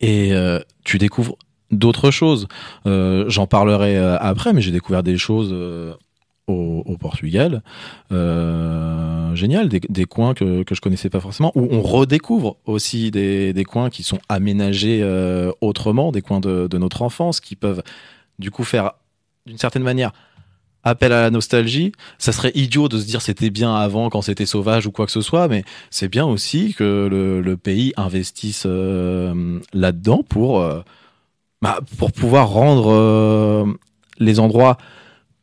[0.00, 1.36] Et euh, tu découvres
[1.70, 2.48] d'autres choses.
[2.86, 5.94] Euh, J'en parlerai euh, après, mais j'ai découvert des choses euh,
[6.46, 7.62] au, au Portugal.
[8.10, 13.52] Génial, des, des coins que, que je connaissais pas forcément, où on redécouvre aussi des,
[13.52, 15.02] des coins qui sont aménagés
[15.60, 17.82] autrement, des coins de, de notre enfance qui peuvent
[18.38, 18.92] du coup faire
[19.46, 20.12] d'une certaine manière
[20.84, 21.92] appel à la nostalgie.
[22.18, 25.12] Ça serait idiot de se dire c'était bien avant quand c'était sauvage ou quoi que
[25.12, 30.82] ce soit, mais c'est bien aussi que le, pays investisse euh, là-dedans pour, euh,
[31.62, 33.64] bah, pour pouvoir rendre euh,
[34.18, 34.76] les endroits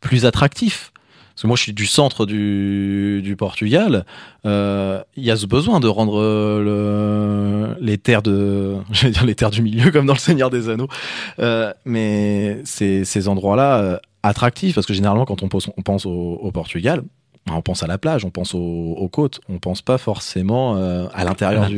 [0.02, 0.92] plus attractifs.
[1.34, 4.06] Parce que moi, je suis du centre du, Portugal.
[4.44, 8.76] Il y a ce besoin de rendre le, les terres de,
[9.26, 10.90] les terres du milieu, comme dans le Seigneur des Anneaux.
[11.86, 16.52] Mais ces, ces endroits-là attractifs, parce que généralement, quand on pense, on pense au, au
[16.52, 17.04] Portugal,
[17.50, 21.08] on pense à la plage, on pense aux, aux côtes, on pense pas forcément euh,
[21.14, 21.70] à l'intérieur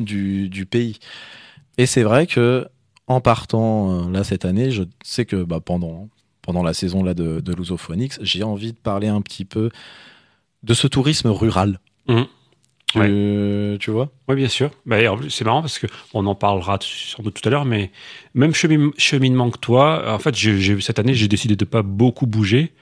[0.00, 0.98] du, pays.
[1.78, 2.66] Et c'est vrai que
[3.06, 6.08] en partant euh, là cette année, je sais que bah, pendant
[6.42, 9.70] pendant la saison là de, de Lusophonix, j'ai envie de parler un petit peu
[10.64, 11.78] de ce tourisme rural.
[12.08, 12.26] Mhm.
[12.92, 14.70] Tu, tu vois Oui, bien sûr.
[14.86, 14.96] Bah,
[15.28, 17.90] c'est marrant parce que on en parlera sans doute tout à l'heure, mais
[18.34, 20.34] même chemin- cheminement que toi, en fait,
[20.80, 22.72] cette année, j'ai décidé de pas beaucoup bouger.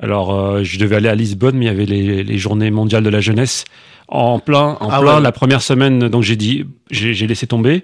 [0.00, 3.02] Alors, euh, je devais aller à Lisbonne, mais il y avait les, les journées mondiales
[3.02, 3.64] de la jeunesse
[4.06, 5.20] en plein, en Ah plein ouais.
[5.22, 6.08] la première semaine.
[6.08, 7.82] Donc, j'ai dit, j'ai, laissé tomber.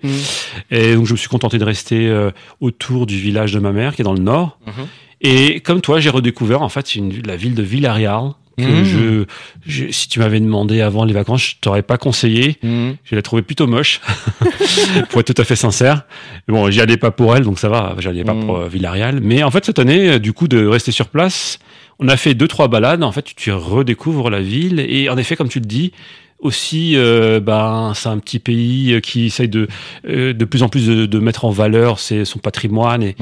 [0.70, 3.96] Et donc, je me suis contenté de rester euh, autour du village de ma mère,
[3.96, 4.58] qui est dans le nord.
[4.66, 4.86] Mhm.
[5.22, 8.30] Et comme toi, j'ai redécouvert en fait une, la ville de Villarreal.
[8.56, 8.84] Que Mhm.
[8.84, 9.24] je,
[9.66, 12.56] je- si tu m'avais demandé avant les vacances, je t'aurais pas conseillé.
[12.62, 14.00] Je l'ai trouvé plutôt moche,
[15.10, 16.02] pour être tout à fait sincère.
[16.48, 18.46] Bon, j'y allais pas pour elle, donc ça va, j'y allais pas Mm.
[18.46, 19.20] pour euh, Villarreal.
[19.20, 21.58] Mais en fait, cette année, euh, du coup, de rester sur place,
[21.98, 23.02] on a fait deux, trois balades.
[23.02, 24.80] En fait, tu, tu redécouvres la ville.
[24.80, 25.92] Et en effet, comme tu le dis,
[26.40, 29.66] aussi, euh, ben, c'est un petit pays qui essaye de,
[30.08, 33.02] euh, de plus en plus de, de mettre en valeur ses, son patrimoine.
[33.02, 33.16] Et.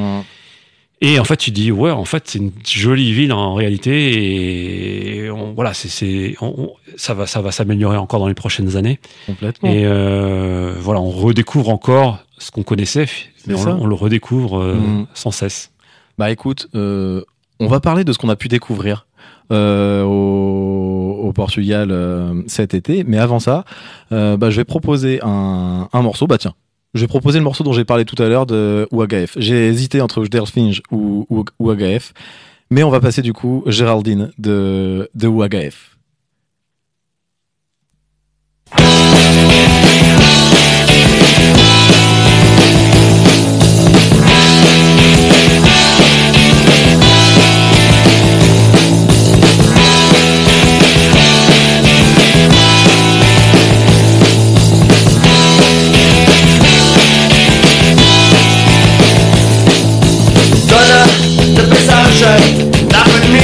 [1.02, 5.24] Et en fait, tu dis, ouais, en fait, c'est une jolie ville en réalité.
[5.24, 8.34] Et on- voilà, c'est, c'est, on- on- ça va, ça va s'améliorer encore dans les
[8.34, 8.98] prochaines années.
[9.26, 9.68] Complètement.
[9.70, 13.06] Et euh, voilà, on redécouvre encore ce qu'on connaissait,
[13.46, 15.06] mais on, le redécouvre euh, Mhm.
[15.14, 15.70] sans cesse.
[16.18, 17.22] Bah écoute, euh,
[17.60, 19.06] on va parler de ce qu'on a pu découvrir
[19.50, 23.04] euh, au, au Portugal euh, cet été.
[23.04, 23.64] Mais avant ça,
[24.12, 26.26] euh, bah, je vais proposer un, un morceau.
[26.26, 26.54] Bah tiens,
[26.94, 29.34] je vais proposer le morceau dont j'ai parlé tout à l'heure de Ouagaef.
[29.38, 32.12] J'ai hésité entre Delfinge ou, ou Ouagaef.
[32.70, 35.28] Mais on va passer du coup Géraldine de, de.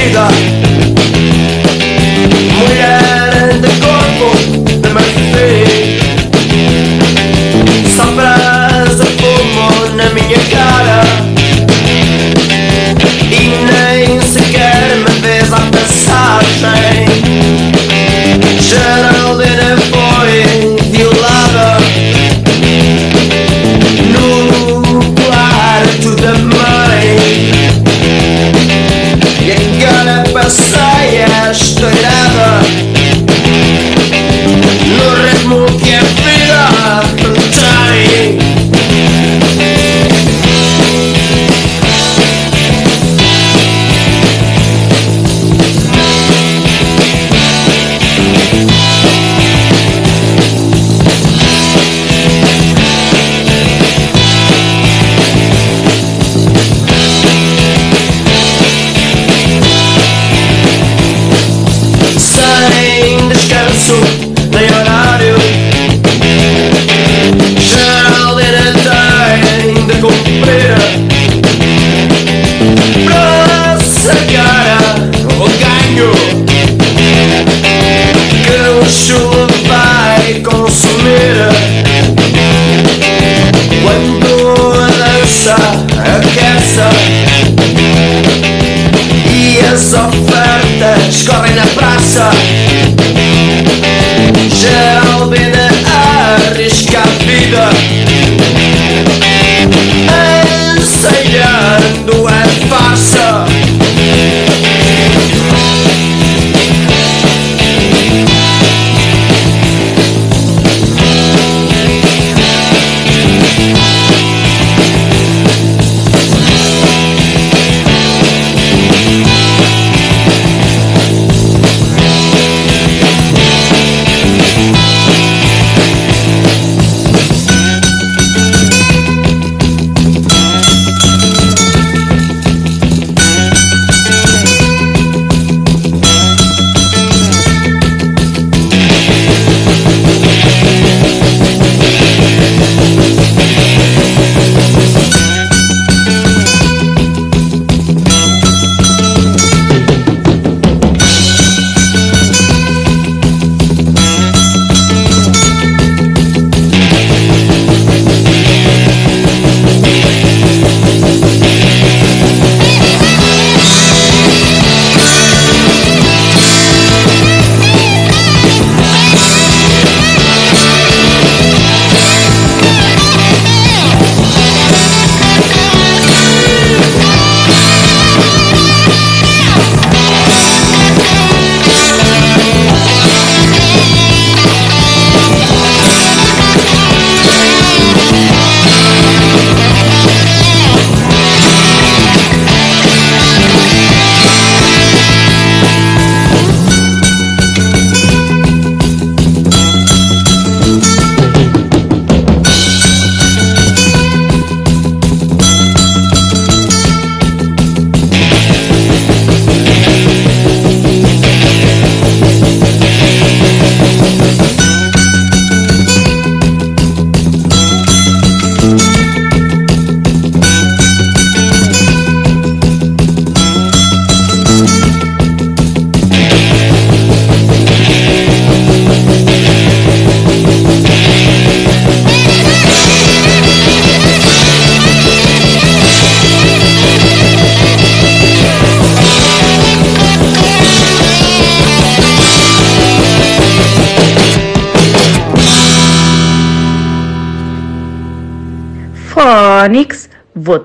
[0.09, 0.27] vida.
[2.59, 5.78] Mujer de cuerpo de Mercedes.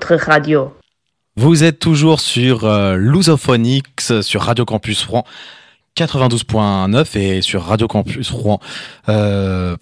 [0.09, 0.73] Votre radio.
[1.37, 5.25] Vous êtes toujours sur euh, Lusophonics, sur Radio Campus Rouen
[5.97, 8.59] 92.9 et sur radiocampusrouen.com.
[9.09, 9.75] Euh,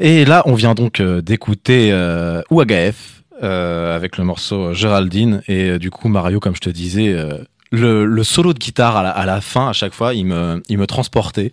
[0.00, 5.70] et là, on vient donc euh, d'écouter euh, Ouagaef euh, avec le morceau Géraldine et
[5.70, 7.38] euh, du coup Mario, comme je te disais, euh,
[7.70, 10.62] le, le solo de guitare à la, à la fin, à chaque fois, il me,
[10.68, 11.52] il me transportait.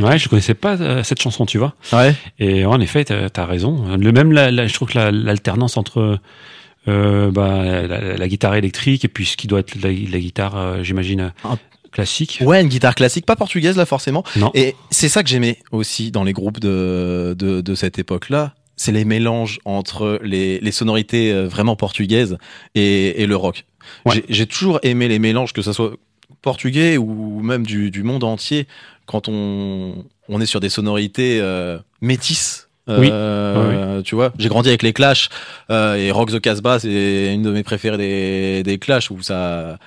[0.00, 1.74] Ouais, je connaissais pas euh, cette chanson, tu vois.
[1.92, 2.14] Ouais.
[2.38, 3.96] Et en effet, t'as as raison.
[3.96, 6.18] Le même, la, la- je trouve que la- l'alternance entre
[6.88, 10.56] euh, bah, la, la guitare électrique et puis ce qui doit être la, la guitare,
[10.56, 11.58] euh, j'imagine, Un-
[11.92, 12.40] classique.
[12.42, 14.24] Ouais, une guitare classique, pas portugaise là forcément.
[14.36, 14.50] Non.
[14.54, 18.54] Et c'est ça que j'aimais aussi dans les groupes de, de, de cette époque-là.
[18.76, 22.36] C'est les mélanges entre les, les sonorités euh, vraiment portugaises
[22.74, 23.64] et, et le rock.
[24.04, 24.14] Ouais.
[24.16, 25.92] J'ai- J'ai toujours aimé les mélanges, que ce soit
[26.42, 28.68] portugais ou même du, du monde entier,
[29.06, 32.67] quand on, on est sur des sonorités euh, métisses.
[32.88, 35.28] Euh, Tu vois, j'ai grandi avec les Clash
[35.70, 39.78] euh, et Rock the Casbah, c'est une de mes préférées des, des Clash où ça,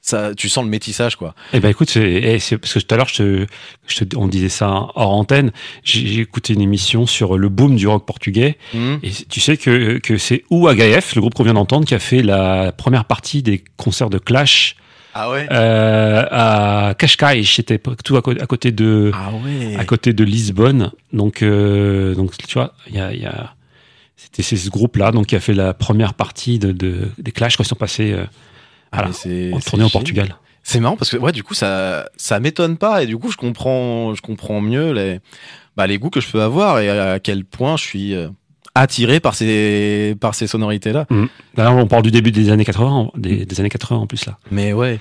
[0.00, 1.34] ça, tu sens le métissage quoi.
[1.52, 3.46] Eh ben écoute, c'est eh, c'est- parce que tout à l'heure, je te,
[3.86, 5.52] je te- on disait ça hors antenne.
[5.84, 8.58] J'ai j'ai écouté une émission sur le boom du rock portugais.
[8.74, 8.96] Hmm.
[9.04, 12.22] Et tu sais que, que c'est Ouagaef, le groupe qu'on vient d'entendre, qui a fait
[12.22, 14.74] la première partie des concerts de Clash
[15.14, 15.46] Ah ouais.
[15.50, 17.42] euh, à Cascais.
[17.44, 19.76] C'était tout à, côté de Ah ouais.
[19.76, 20.90] à côté de Lisbonne.
[21.12, 23.54] Donc euh, donc tu vois, il y a, y a
[24.16, 27.56] c'était c'est ce groupe-là donc qui a fait la première partie de, de des Clash
[27.56, 28.24] quand ils sont passés euh,
[28.92, 29.88] Ah, voilà, en tournée au.
[29.88, 30.36] Portugal.
[30.62, 33.36] C'est marrant parce que ouais, du coup ça ça m'étonne pas et du coup je
[33.36, 35.18] comprends je comprends mieux les
[35.76, 38.28] bah, les goûts que je peux avoir et à quel point je suis euh,
[38.74, 41.06] attiré par ces par ces sonorités là.
[41.54, 44.38] D'ailleurs, on parle du début des années 80, des, des années 80 en plus là.
[44.50, 44.98] Mais ouais.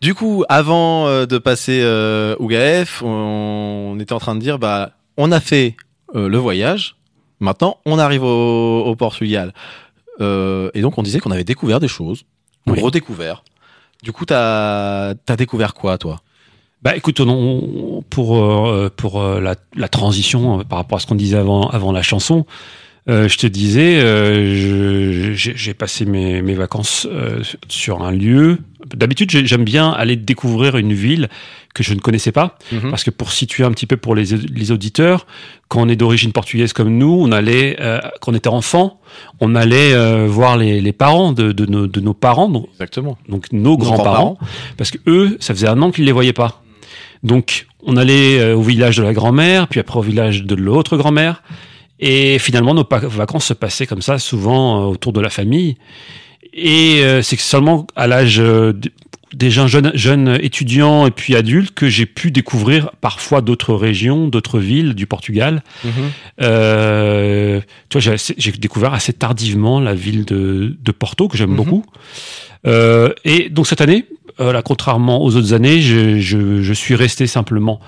[0.00, 4.58] Du coup, avant euh, de passer euh, Ougaef, on, on était en train de dire
[4.58, 5.76] bah on a fait
[6.14, 6.96] euh, le voyage.
[7.40, 9.52] Maintenant, on arrive au, au Portugal.
[10.20, 12.24] Euh, et donc on disait qu'on avait découvert des choses,
[12.66, 12.80] ou Oui.
[12.80, 13.44] redécouvert.
[14.02, 16.20] Du coup, t'as as découvert quoi, toi?
[16.82, 18.38] Bah écoute, on- pour
[18.96, 22.46] pour la, la transition par rapport à ce qu'on disait avant avant la chanson,
[23.08, 28.58] euh, je te disais, euh, j'ai passé mes, mes vacances euh, sur un lieu
[28.94, 31.28] d'habitude, j'ai- j'aime bien aller découvrir une ville
[31.74, 32.56] que je ne connaissais pas.
[32.72, 32.90] Mhm.
[32.90, 35.26] Parce que pour situer un petit peu pour les, les auditeurs,
[35.68, 39.00] quand on est d'origine portugaise comme nous, on allait, euh, quand on était enfant,
[39.40, 43.18] on allait euh, voir les, les parents de, de, nos, de nos parents, donc, Exactement.
[43.28, 44.38] donc nos grands-parents,
[44.76, 46.62] parce que eux, ça faisait un an qu'ils les voyaient pas.
[47.22, 51.42] Donc, on allait au village de la grand-mère, puis après au village de l'autre grand-mère,
[52.00, 55.76] et finalement nos vacances se passaient comme ça, souvent euh, autour de la famille.
[56.52, 58.90] Et euh, c'est seulement à l'âge euh, d-
[59.34, 64.58] déjà jeune, jeune étudiant et puis adulte que j'ai pu découvrir parfois d'autres régions, d'autres
[64.58, 65.62] villes du Portugal.
[65.84, 65.90] Mhm.
[66.42, 71.56] Euh, tu vois, j'ai découvert assez tardivement la ville de, de Porto, que j'aime Mhm.
[71.56, 71.84] beaucoup.
[72.66, 74.04] Euh, et donc cette année,
[74.40, 77.80] euh, là, contrairement aux autres années, je, je, je suis resté simplement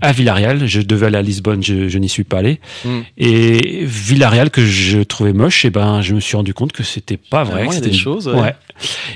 [0.00, 0.66] à Villarreal.
[0.66, 2.58] Je devais aller à Lisbonne, je, je n'y suis pas allé.
[2.84, 3.04] Mhm.
[3.18, 7.16] Et Villarreal, que je trouvais moche, et ben, je me suis rendu compte que c'était
[7.16, 7.66] pas vrai.
[7.70, 8.40] C'était des choses, ouais.
[8.40, 8.54] Ouais.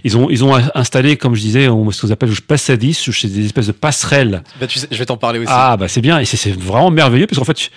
[0.04, 3.12] Ils ont, ils ont installé, comme je disais, on- ce qu'on appelle le passadis, ou
[3.12, 5.48] c'est des espèces de passerelles Bah, tu sais, je vais t'en parler aussi.
[5.50, 7.70] ah bah c'est bien et c'est vraiment merveilleux parce qu'en fait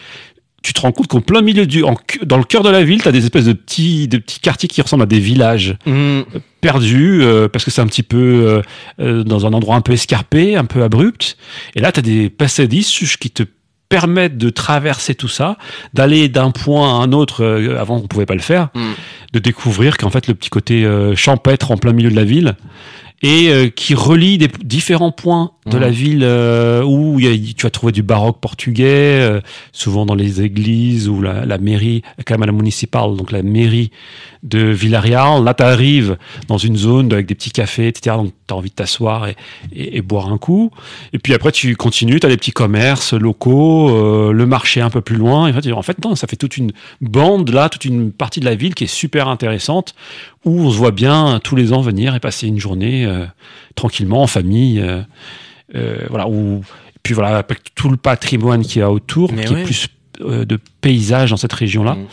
[0.62, 3.02] tu, te rends compte qu'en plein milieu du en dans le cœur de la ville,
[3.02, 6.24] tu as des espèces de petits de petits quartiers qui ressemblent à des villages Mhm.
[6.62, 8.62] perdus euh, parce que c'est un petit peu euh,
[9.00, 11.38] euh, dans un endroit un peu escarpé, un peu abrupt
[11.76, 12.84] et là tu as des passadis
[13.20, 13.44] qui te
[13.90, 15.58] permettent de traverser tout ça,
[15.94, 18.94] d'aller d'un point à un autre euh, avant on pouvait pas le faire, Mhm.
[19.34, 22.56] de découvrir qu'en fait le petit côté champêtre en plein milieu de la ville
[23.24, 27.54] et euh, qui relie des différents points de la ville euh, où il y a-
[27.56, 32.02] tu vas trouver du baroque portugais, euh, souvent dans les églises ou la, la mairie,
[32.18, 33.92] la Câmara Municipal, donc la mairie
[34.44, 35.44] de Villarreal.
[35.44, 38.16] Là, tu arrives dans une zone avec des petits cafés, etc.
[38.18, 39.36] Donc, tu as envie de t'asseoir et,
[39.74, 40.72] et, et boire un coup.
[41.14, 44.90] Et puis après, tu continues, tu as des petits commerces locaux, euh, le marché un
[44.90, 45.48] peu plus loin.
[45.48, 48.40] Et en fait, en fait, non, ça fait toute une bande, là, toute une partie
[48.40, 49.96] de la ville qui est super intéressante,
[50.46, 53.26] où on se voit bien tous les ans venir et passer une journée euh,
[53.76, 54.80] tranquillement en famille.
[54.80, 55.02] euh,
[55.76, 56.62] euh, voilà, où,
[56.96, 59.62] et puis voilà, avec tout le patrimoine qu'il y a autour, Mais qui ouais.
[59.62, 59.88] est plus
[60.22, 61.94] euh, de paysage dans cette région-là.
[61.96, 62.08] Mm.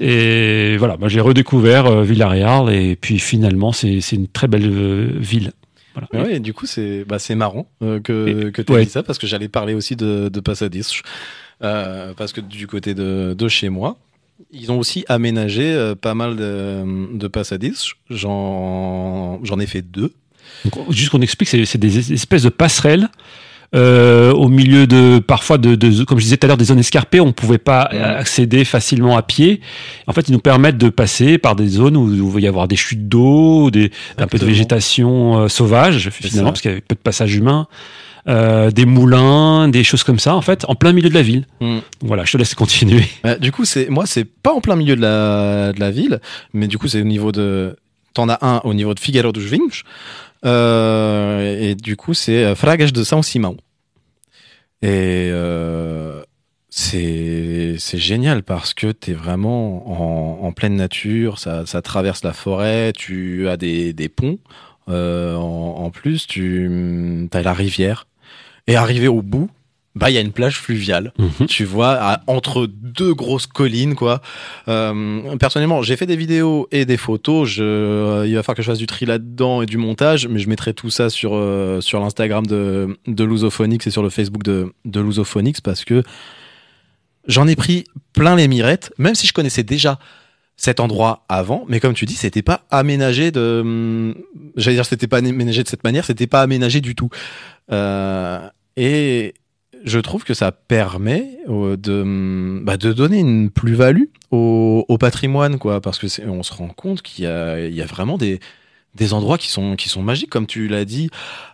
[0.00, 5.10] Et voilà, moi j'ai redécouvert euh, Villarreal et puis finalement c'est une très belle euh,
[5.18, 5.52] ville.
[5.94, 6.08] Voilà.
[6.12, 8.84] Mais ouais, du coup, c'est bah, marrant euh, que, Et- que tu ouais.
[8.84, 11.00] dit ça parce que j'allais parler aussi de, de Passadis.
[11.62, 13.98] Euh, parce que du côté de, de chez moi,
[14.52, 17.90] ils ont aussi aménagé euh, pas mal de, de Passadis.
[18.08, 20.12] J'en ai fait deux.
[20.64, 23.08] Donc, juste qu'on explique, c'est des espèces de passerelles
[23.74, 26.78] euh, au milieu de parfois de, de comme je disais tout à l'heure des zones
[26.78, 29.60] escarpées, on pouvait pas accéder facilement à pied.
[30.06, 32.46] En fait, ils nous permettent de passer par des zones où, où il va y
[32.48, 36.72] avoir des chutes d'eau, des un peu de végétation euh, sauvage finalement parce qu'il y
[36.72, 37.68] avait peu de passage humain.
[38.28, 41.46] Euh, des moulins, des choses comme ça, en fait, en plein milieu de la ville.
[41.60, 41.78] Mm.
[42.02, 43.04] Voilà, je te laisse continuer.
[43.24, 46.20] Bah, du coup, c'est moi, c'est pas en plein milieu de la, de la ville,
[46.52, 47.76] mais du coup, c'est au niveau de.
[48.12, 49.82] T'en as un au niveau de dos Vinhos, euh,
[50.44, 53.56] et du coup, c'est euh, Fragas de São Simão.
[54.82, 56.22] Et euh,
[56.70, 62.92] c'est c'est génial parce que t'es vraiment en, en pleine nature, ça, traverse la forêt,
[62.94, 64.38] tu as des, des ponts.
[64.88, 68.06] euh, en, en plus, tu as la rivière.
[68.66, 69.50] Et arrivé au bout,
[69.96, 71.46] bah il y a une plage fluviale Mhm.
[71.48, 74.20] tu vois, à- entre deux grosses collines, quoi.
[74.68, 77.48] Euh, personnellement, j'ai fait des vidéos et des photos.
[77.48, 80.38] Je, euh, il va falloir que je fasse du tri là-dedans et du montage, mais
[80.38, 84.44] je mettrai tout ça sur euh, sur l'Instagram de de Lusophonix et sur le Facebook
[84.44, 86.02] de de Lusophonix parce que
[87.26, 89.98] j'en ai pris plein les mirettes, même si je connaissais déjà
[90.56, 94.14] cet endroit avant, mais comme tu dis, c'était pas aménagé de, hum,
[94.56, 97.08] j'allais dire, c'était pas aménagé de cette manière, c'était pas aménagé du tout.
[98.76, 99.34] Et
[99.84, 104.98] je trouve que ça permet euh, de, hum, bah, de donner une plus-value au, au
[104.98, 108.40] patrimoine, quoi, parce que on se rend compte qu'il y a, y a vraiment des,
[108.94, 111.10] des endroits qui sont, qui sont magiques, comme tu l'as dit,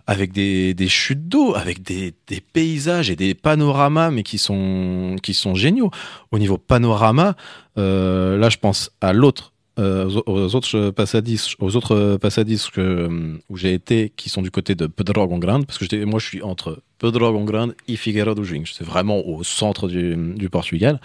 [0.07, 5.17] avec des, des chutes d'eau, avec des, des paysages et des panoramas, mais qui sont,
[5.23, 5.91] qui sont géniaux.
[6.33, 7.37] Au niveau panorama,
[7.79, 13.57] euh, là, je pense à l'autre, euh, aux- autres passadis, aux autres passadis euh, où
[13.57, 16.83] j'ai été, qui sont du côté de Pedrógão Grande, parce que moi, je suis entre
[16.99, 18.73] Pedrógão Grande et Figueira do Vinhos.
[18.75, 21.01] C'est vraiment au centre du, Portugal.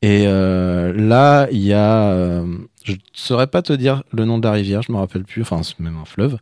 [0.00, 2.42] Et euh, là, il y a,
[2.84, 5.42] je ne saurais pas te dire le nom de la rivière, je me rappelle plus.
[5.42, 6.38] Enfin, c'est même un fleuve.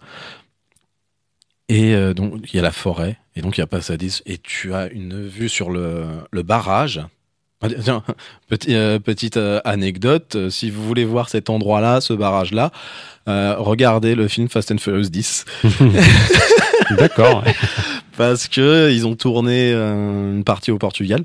[1.68, 4.74] Et donc, il y a la forêt, et donc il y a Passadis, et tu
[4.74, 7.00] as une vue sur le barrage.
[7.82, 8.02] Tiens,
[8.48, 12.72] petit, euh, petite euh, anecdote, euh, si vous voulez voir cet endroit-là, ce barrage-là,
[13.28, 15.44] euh, regardez le film Fast and Furious 10,
[16.96, 17.44] D'accord.
[18.16, 21.24] parce que ils ont tourné euh, une partie au Portugal.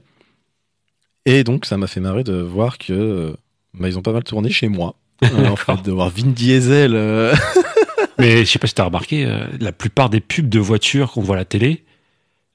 [1.25, 3.33] Et donc, ça m'a fait marrer de voir que euh,
[3.73, 4.95] bah, ils ont pas mal tourné chez moi.
[5.23, 7.33] Euh, en fait, de voir Vin Diesel euh,
[8.19, 11.11] Mais je sais pas si tu as remarqué, euh, la plupart des pubs de voitures
[11.11, 11.83] qu'on voit à la télé,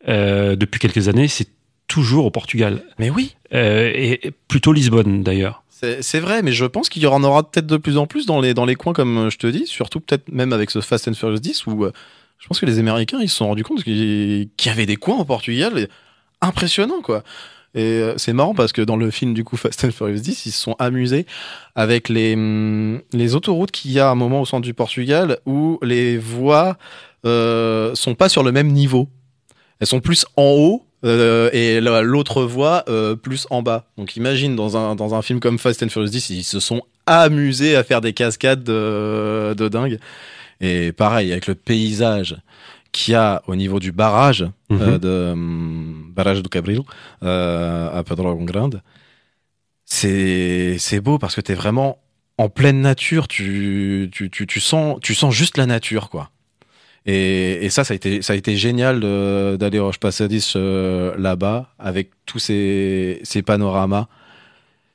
[0.08, 1.48] euh, depuis quelques années, c'est
[1.90, 2.82] toujours au Portugal.
[2.98, 3.36] Mais oui.
[3.52, 5.62] Euh, et et plutôt Lisbonne d'ailleurs.
[6.02, 8.38] C'est vrai, mais je pense qu'il y en aura peut-être de plus en plus dans
[8.38, 11.08] les, dans les coins, comme euh, je te dis, surtout peut-être même avec ce Fast
[11.08, 11.92] and Furious 10, où euh,
[12.38, 15.16] je pense que les Américains, ils se sont rendus compte qu'il y avait des coins
[15.16, 15.88] au Portugal et-
[16.42, 17.22] impressionnants, quoi.
[17.74, 20.44] Et euh, c'est marrant parce que dans le film, du coup, Fast and Furious 10,
[20.44, 21.24] ils se sont amusés
[21.74, 25.38] avec les, hum, les autoroutes qu'il y a à un moment au centre du Portugal
[25.46, 26.76] où les voies
[27.24, 29.08] euh, sont pas sur le même niveau.
[29.78, 33.86] Elles sont plus en haut euh, et la- l'autre voie euh, plus en bas.
[33.96, 36.82] Donc imagine dans un, dans un film comme Fast and Furious 10, ils se sont
[37.06, 39.98] amusés à faire des cascades de, de dingue.
[40.60, 42.36] Et pareil, avec le paysage
[42.92, 44.80] qu'il y a au niveau du barrage Mhm.
[44.82, 46.80] euh, de hum, barrage do Cabril
[47.22, 48.82] euh, à Pedrógão Grande,
[49.84, 51.98] c'est c'est beau parce que tu es vraiment
[52.38, 56.30] en pleine nature, tu, tu, tu, tu, sens, tu sens juste la nature, quoi.
[57.06, 61.14] Et, et ça, ça a été, ça a été génial d'aller au Roche Passadis euh,
[61.18, 64.06] là-bas avec tous ces, ces panoramas.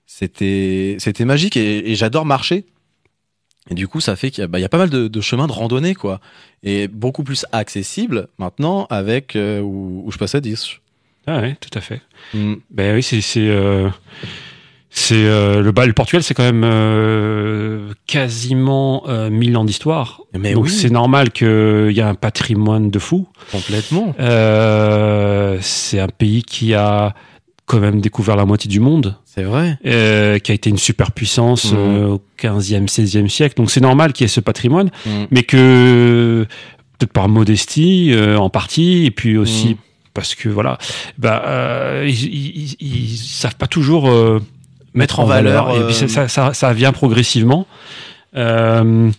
[0.05, 2.65] C'était, c'était magique et, et j'adore marcher.
[3.71, 5.07] Et du coup, ça fait qu'il y, a- bah, il y a pas mal de,
[5.07, 6.19] de chemins de randonnée, quoi.
[6.61, 10.75] Et beaucoup plus accessible maintenant avec euh, où, où je passe à 10.
[11.25, 12.01] Ah ouais, tout à fait.
[12.35, 12.53] Mm.
[12.69, 13.89] Ben oui, c'est c'est euh,
[14.97, 20.21] c'est euh, le bah, le Portugal, c'est quand même euh, quasiment euh, 1000 ans d'histoire.
[20.33, 20.69] Mais Donc oui.
[20.71, 23.27] c'est normal qu'il y a un patrimoine de fou.
[23.51, 24.15] Complètement.
[24.19, 27.13] Euh, c'est un pays qui a
[27.65, 29.77] quand même découvert la moitié du monde, C'est vrai.
[29.85, 31.77] euh, qui a été une superpuissance Mhm.
[31.77, 33.55] euh, au 15e, 16e siècle.
[33.57, 35.09] Donc c'est normal qu'il y ait ce patrimoine, Mm.
[35.31, 36.45] mais que
[36.97, 39.75] peut-être par modestie euh, en partie, et puis aussi Mhm.
[40.13, 40.77] parce que voilà,
[41.17, 44.39] bah, euh, ils, ils, ils- ils savent pas toujours euh,
[44.95, 45.67] mettre en, valeur.
[45.67, 47.67] valeur, Et puis euh, ça, ça, ça, vient progressivement.
[48.35, 49.11] Euh,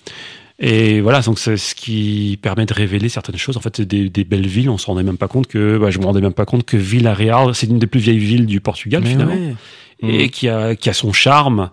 [0.59, 3.57] et voilà, donc c'est ce qui permet de révéler certaines choses.
[3.57, 5.99] En fait, des, des belles villes, on se rendait même pas compte que, bah, je
[5.99, 9.03] me rendais même pas compte que Villarreal, c'est une des plus vieilles villes du Portugal
[9.03, 9.55] Mais finalement, ouais.
[10.03, 10.31] et Mm.
[10.31, 11.71] qui a, qui a son charme.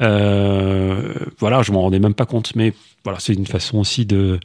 [0.00, 2.74] Euh, voilà, je m'en rendais même pas compte, mais
[3.04, 4.38] voilà, c'est une façon aussi de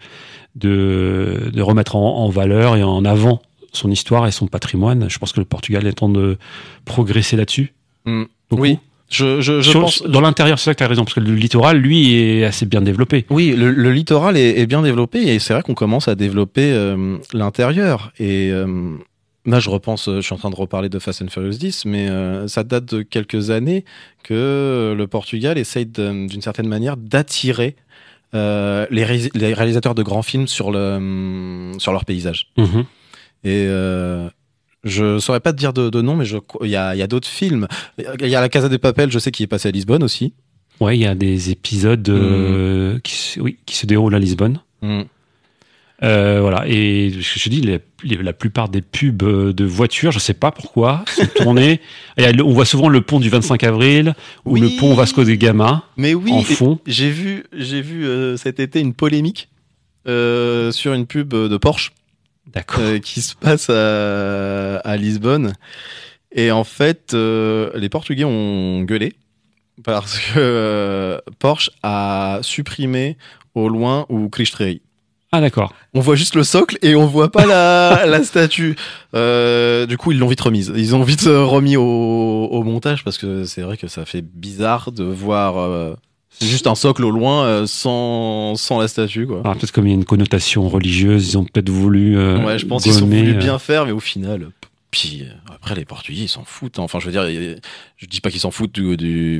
[0.55, 3.41] de, de remettre en, en valeur et en avant
[3.73, 5.09] son histoire et son patrimoine.
[5.09, 6.37] Je pense que le Portugal est en train de
[6.85, 7.73] progresser là-dessus.
[8.05, 8.23] Mm.
[8.49, 8.61] Beaucoup.
[8.61, 8.77] Oui.
[9.11, 10.03] Je, je, je Sur- pense.
[10.03, 12.65] Dans l'intérieur, c'est ça que tu as raison, parce que le littoral, lui, est assez
[12.65, 13.25] bien développé.
[13.29, 16.71] Oui, le, le littoral est, est bien développé et c'est vrai qu'on commence à développer
[16.71, 18.13] euh, l'intérieur.
[18.19, 18.95] Et euh,
[19.45, 22.07] là, je repense, je suis en train de reparler de Fast and Furious 10, mais
[22.09, 23.83] euh, ça date de quelques années
[24.23, 27.75] que le Portugal essaye d'une certaine manière d'attirer
[28.33, 32.47] euh, les, ré- les réalisateurs de grands films sur, le, sur leur paysage.
[32.57, 32.85] Mhm.
[33.43, 34.29] Et euh,
[34.83, 36.25] je saurais pas te dire de, de nom, mais
[36.63, 37.67] il y a, il y a d'autres films.
[38.19, 40.33] Il y a La Casa de Papel, je sais, qui est passé à Lisbonne aussi.
[40.79, 44.59] Ouais, il y a des épisodes euh, qui, se- oui, qui se déroulent à Lisbonne.
[44.81, 45.01] Mm.
[46.03, 46.63] Euh, voilà.
[46.67, 50.33] Et je, je dis, les- les- la plupart des pubs euh, de voitures, je sais
[50.33, 51.79] pas pourquoi, sont tournées.
[52.17, 54.15] On voit souvent le pont du 25 avril
[54.45, 54.61] ou Oui.
[54.61, 56.79] le pont Vasco de Gama Mais oui, en fond.
[56.87, 59.49] J'ai vu, j'ai vu euh, cet été une polémique
[60.07, 61.91] sur une pub de Porsche.
[62.77, 65.53] Euh, qui se passe à, à Lisbonne.
[66.33, 69.15] Et en fait, euh, les Portugais ont gueulé
[69.83, 73.17] parce que euh, Porsche a supprimé
[73.55, 74.81] au loin ou Cristrei.
[75.33, 75.73] Ah d'accord.
[75.93, 78.75] On voit juste le socle et on voit pas la, la statue.
[79.15, 80.73] Euh, du coup, ils l'ont vite remise.
[80.75, 84.91] Ils ont vite remis au, au montage parce que c'est vrai que ça fait bizarre
[84.91, 85.95] de voir euh,
[86.47, 89.27] juste un socle au loin euh, sans, sans la statue.
[89.27, 89.41] Quoi.
[89.41, 92.17] Alors peut-être comme il y a une connotation religieuse, ils ont peut-être voulu.
[92.17, 94.49] euh, ouais, je pense qu'ils ont voulu euh, bien faire, mais au final.
[94.91, 95.23] Puis
[95.53, 96.79] après, les Portugais, ils s'en foutent.
[96.79, 96.83] hein.
[96.83, 97.25] Enfin, je veux dire,
[97.97, 99.39] je dis pas qu'ils s'en foutent du, du,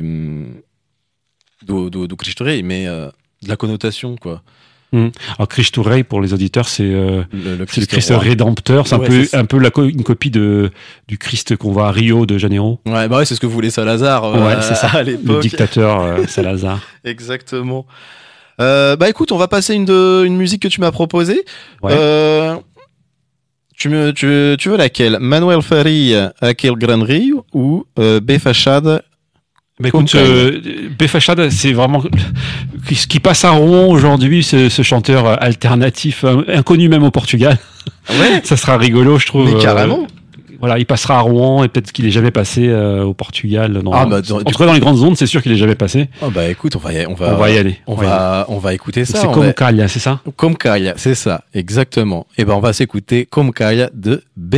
[1.66, 4.42] du, mais de la connotation, quoi.
[4.92, 8.86] Alors Cristo Rei pour les auditeurs, c'est euh, Le, le le Christ Christ rédempteur.
[8.86, 10.70] C'est un peu un peu la co- une copie de
[11.08, 12.78] du Christ qu'on voit à Rio de Janeiro.
[12.86, 14.88] Ouais, bah ouais, c'est ce que voulait Salazar euh, Ouais, c'est ça.
[14.88, 15.40] à Le l'époque.
[15.40, 16.78] dictateur euh, Salazar.
[17.04, 17.86] Exactement.
[18.60, 21.42] Euh, bah écoute, on va passer une, de, une musique que tu m'as proposée.
[21.82, 21.92] Ouais.
[21.96, 22.56] Euh,
[23.76, 25.16] tu, me, tu, veux- tu veux laquelle?
[25.20, 29.02] Manuel Faria, Aquel Gran Rio ou B Fachada
[29.80, 30.60] Bah écoute, euh,
[30.98, 32.02] Befachad, c'est vraiment
[32.92, 37.58] ce qui passe à Rouen aujourd'hui, ce, ce chanteur alternatif, euh, inconnu même au Portugal.
[38.10, 39.46] Ouais, Ça sera rigolo, je trouve.
[39.46, 40.06] mais euh, carrément.
[40.60, 43.72] voilà, il passera à Rouen et peut-être qu'il est jamais passé euh, au Portugal.
[43.82, 45.56] Dans, Ah, bah, dans- en tout cas, dans les grandes ondes, c'est sûr qu'il est
[45.56, 46.08] jamais passé.
[46.20, 47.78] Oh, bah écoute, on va y, on va, on va y aller.
[47.86, 48.16] on va y aller.
[48.18, 49.18] va, on va écouter ça.
[49.20, 50.20] C'est comme va- Calia, c'est ça?
[50.36, 50.54] Comme
[50.96, 52.26] c'est ça, exactement.
[52.38, 54.56] Et ben on va s'écouter Comme Kaya de B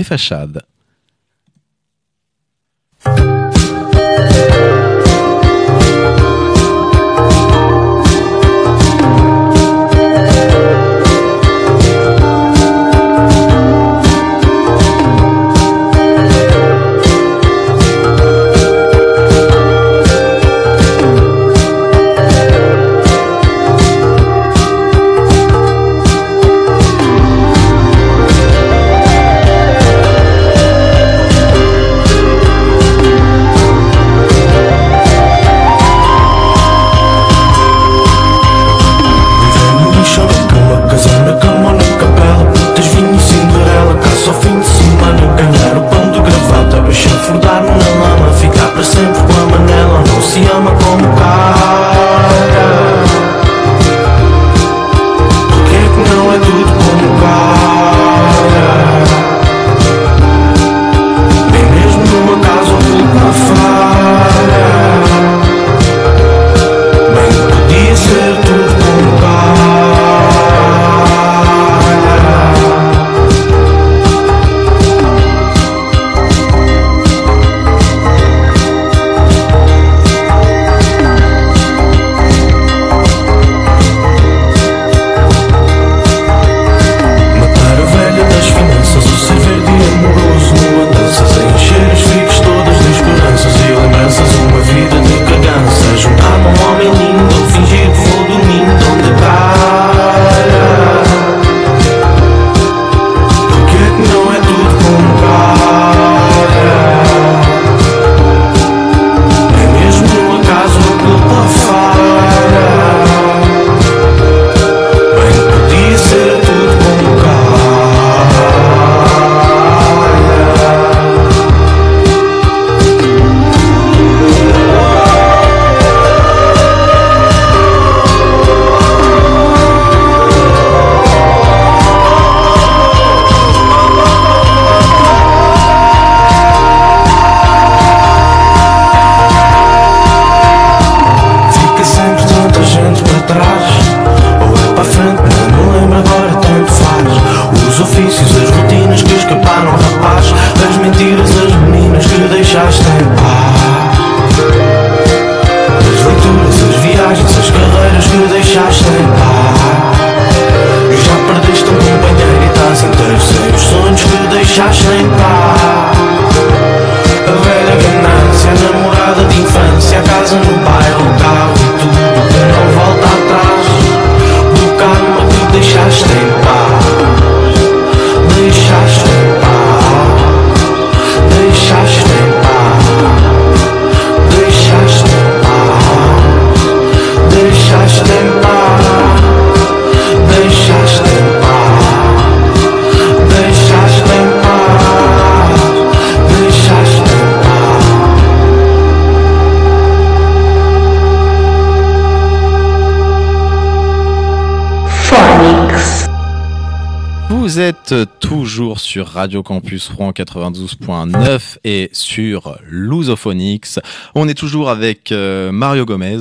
[208.94, 213.80] sur Radio Campus Rouen 92.9 et sur Lusophonix.
[214.14, 216.18] On est toujours avec euh, Mario Gomez.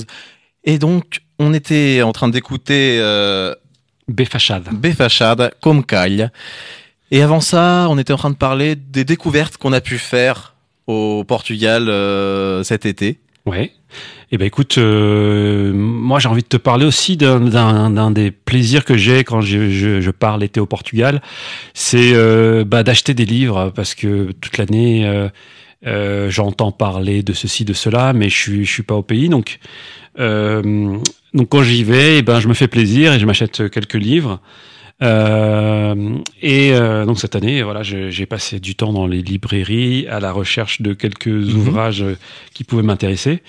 [0.64, 3.54] Et donc, on était en train d'écouter euh,
[4.08, 4.70] Béfachade.
[4.72, 6.30] Befachad, comme Caille.
[7.12, 10.56] Et avant ça, on était en train de parler des découvertes qu'on a pu faire
[10.88, 13.20] au Portugal euh, cet été.
[13.46, 13.72] Ouais.
[14.32, 18.96] Eh ben écoute, euh, moi j'ai envie de te parler aussi d'un- des plaisirs que
[18.96, 21.22] j'ai quand je, je, je pars l'été au Portugal,
[21.74, 25.28] c'est euh, bah, d'acheter des livres parce que toute l'année euh,
[25.86, 29.28] euh, j'entends parler de ceci de cela, mais je suis je suis pas au pays
[29.30, 29.60] donc
[30.18, 34.40] donc quand j'y vais, eh ben je me fais plaisir et je m'achète quelques livres.
[35.02, 40.20] Euh, et euh, donc cette année, voilà, j'ai passé du temps dans les librairies à
[40.20, 42.18] la recherche de quelques ouvrages euh,
[42.54, 43.42] qui pouvaient m'intéresser.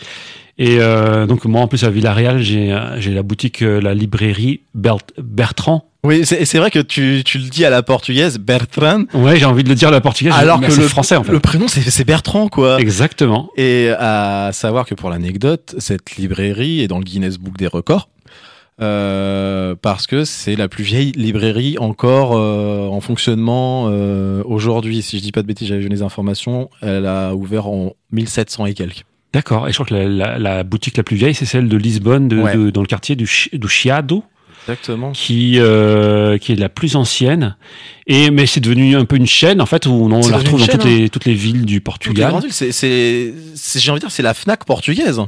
[0.57, 4.99] Et euh, donc moi en plus à Villarreal, j'ai la boutique, euh, la librairie Bert-
[5.21, 5.91] Bertrand.
[6.05, 9.65] Oui, c'est vrai que tu, tu le dis à la portugaise, Bertrand, Ouais, j'ai envie
[9.65, 11.33] de le dire à la portugaise, alors que le, français en fait.
[11.33, 12.79] le prénom c'est Bertrand quoi.
[12.79, 13.49] Exactement.
[13.57, 18.11] Et à savoir que pour l'anecdote, cette librairie est dans le Guinness Book des records.
[18.81, 25.03] Euh, parce que c'est la plus vieille librairie encore euh, en fonctionnement euh, aujourd'hui.
[25.03, 26.71] Si je dis pas de bêtises, j'avais vu les informations.
[26.83, 29.05] Elle a ouvert en 1700 et quelques.
[29.33, 29.67] D'accord.
[29.69, 32.29] Et je crois que la, la- la boutique la plus vieille, c'est celle de Lisbonne,
[32.29, 32.57] de, Ouais.
[32.57, 34.23] de- dans le quartier du, Chi- du Chiado.
[34.67, 35.13] Exactement.
[35.13, 37.55] qui euh, qui est la plus ancienne
[38.07, 40.67] et mais c'est devenu un peu une chaîne en fait où on la retrouve dans
[40.67, 42.31] toutes les toutes les villes du Portugal.
[42.31, 45.21] j'ai envie de dire, c'est la Fnac portugaise.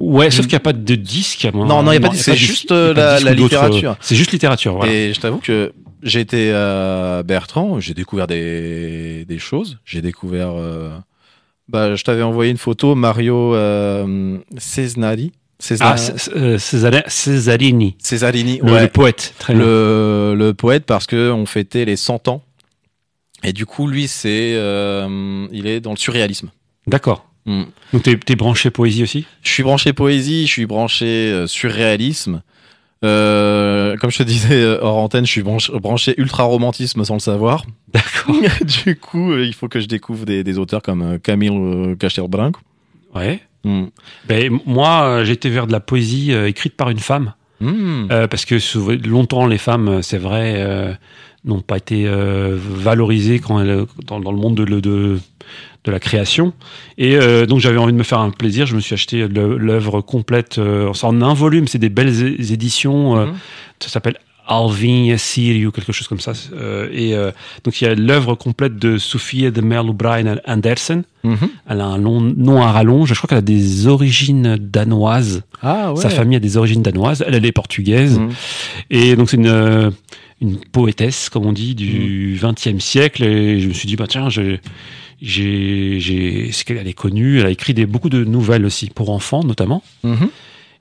[0.00, 1.44] Ouais, sauf qu'il n'y a pas de disque.
[1.44, 3.34] à mon- Non, non, il y a pas de disque, c'est juste, euh, la- la
[3.34, 3.96] littérature.
[4.00, 4.90] C'est juste littérature, voilà.
[4.92, 5.72] Et je t'avoue que
[6.02, 9.78] j'ai été à Bertrand, j'ai découvert des, des choses.
[9.84, 10.52] J'ai découvert.
[10.56, 10.90] euh,
[11.68, 15.32] bah, je t'avais envoyé une photo, Mario euh, Cesnari.
[15.60, 18.80] Cesna- Ah, C- C- euh, Cesare- Cesarini, Cesarini, le, ouais.
[18.82, 19.34] le poète.
[19.38, 22.42] Très le, le poète, parce que on fêtait les 100 ans.
[23.44, 26.50] Et du coup, lui, c'est, euh, il est dans le surréalisme.
[26.86, 27.26] D'accord.
[27.46, 27.62] Mm.
[27.92, 29.26] Donc t'es es branché poésie aussi?
[29.42, 32.42] Je suis branché poésie, je suis branché euh, surréalisme.
[33.02, 37.20] Euh, comme je te disais euh, hors antenne, je suis branché, ultra romantisme sans le
[37.20, 37.64] savoir.
[37.92, 38.36] D'accord.
[38.84, 42.60] du coup, il faut que je découvre des, des auteurs comme Camille Castelbranco.
[43.14, 43.40] Ouais.
[43.64, 43.86] Hmm.
[44.28, 47.32] Ben moi, été vers de la poésie écrite par une femme.
[47.62, 50.94] Euh, parce que souvent- longtemps les femmes, c'est vrai, euh,
[51.44, 55.18] n'ont pas été valorisées quand elles, dans, dans le monde de,
[55.84, 56.52] de la création.
[56.98, 58.66] Et euh, donc j'avais envie de me faire un plaisir.
[58.66, 61.68] Je me suis acheté l'œuvre complète euh, en un volume.
[61.68, 63.16] C'est des belles éditions.
[63.18, 63.34] euh, Mhm.
[63.80, 64.16] ça s'appelle
[64.46, 66.32] Alvin Siri ou quelque chose comme ça.
[66.52, 67.14] Euh, et
[67.64, 71.04] donc il y a l'œuvre complète de Sophie de Merle O'Brien Anderson.
[71.22, 71.36] Mhm.
[71.68, 73.08] Elle a un long nom à rallonge.
[73.10, 75.44] Je crois qu'elle a des origines danoises.
[75.62, 76.00] Ah ouais.
[76.02, 77.22] Sa famille a des origines danoises.
[77.26, 78.18] Elle, elle est portugaise.
[78.18, 78.30] Hmm.
[78.90, 79.92] Et donc c'est une,
[80.40, 82.38] une poétesse, comme on dit, du.
[82.42, 83.22] XXe siècle.
[83.22, 84.28] Et je me suis dit, bah tiens,
[85.22, 87.40] j'ai, j'ai, qu'elle est connue.
[87.40, 89.82] Elle a écrit des, beaucoup de nouvelles aussi pour enfants, notamment.
[90.04, 90.28] Mhm.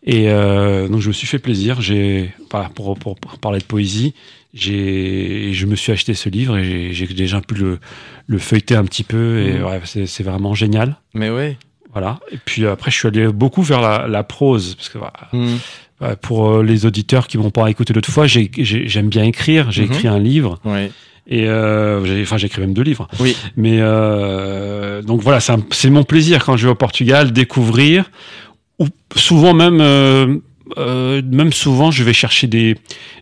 [0.03, 1.81] Et euh, donc je me suis fait plaisir.
[1.81, 4.13] J'ai, voilà, pour, pour, pour parler de poésie,
[4.53, 7.79] j'ai, je me suis acheté ce livre et j'ai, déjà pu le,
[8.27, 9.39] le feuilleter un petit peu.
[9.39, 9.63] Et Mm.
[9.65, 10.97] ouais, c'est, vraiment génial.
[11.13, 11.57] Mais ouais.
[11.91, 12.19] Voilà.
[12.31, 15.57] Et puis après, je suis allé beaucoup vers la, la prose parce que voilà, Hmm.
[16.01, 19.23] Ouais, Pour euh, les auditeurs qui m'ont pas écouté l'autre fois, j'ai- j'ai- j'aime bien
[19.25, 19.69] écrire.
[19.69, 19.91] J'ai Mhm.
[19.91, 20.91] écrit un livre Ouais.
[21.29, 23.07] Et euh, enfin j'ai écrit même deux livres.
[23.19, 23.37] Oui.
[23.55, 28.11] Mais euh, donc voilà, c'est mon plaisir quand je vais au Portugal découvrir.
[28.79, 30.37] Ou souvent même euh,
[30.77, 32.75] euh, même souvent je vais chercher des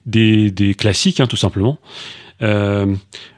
[0.06, 1.78] des, des classiques hein, tout simplement.
[2.44, 2.86] Euh,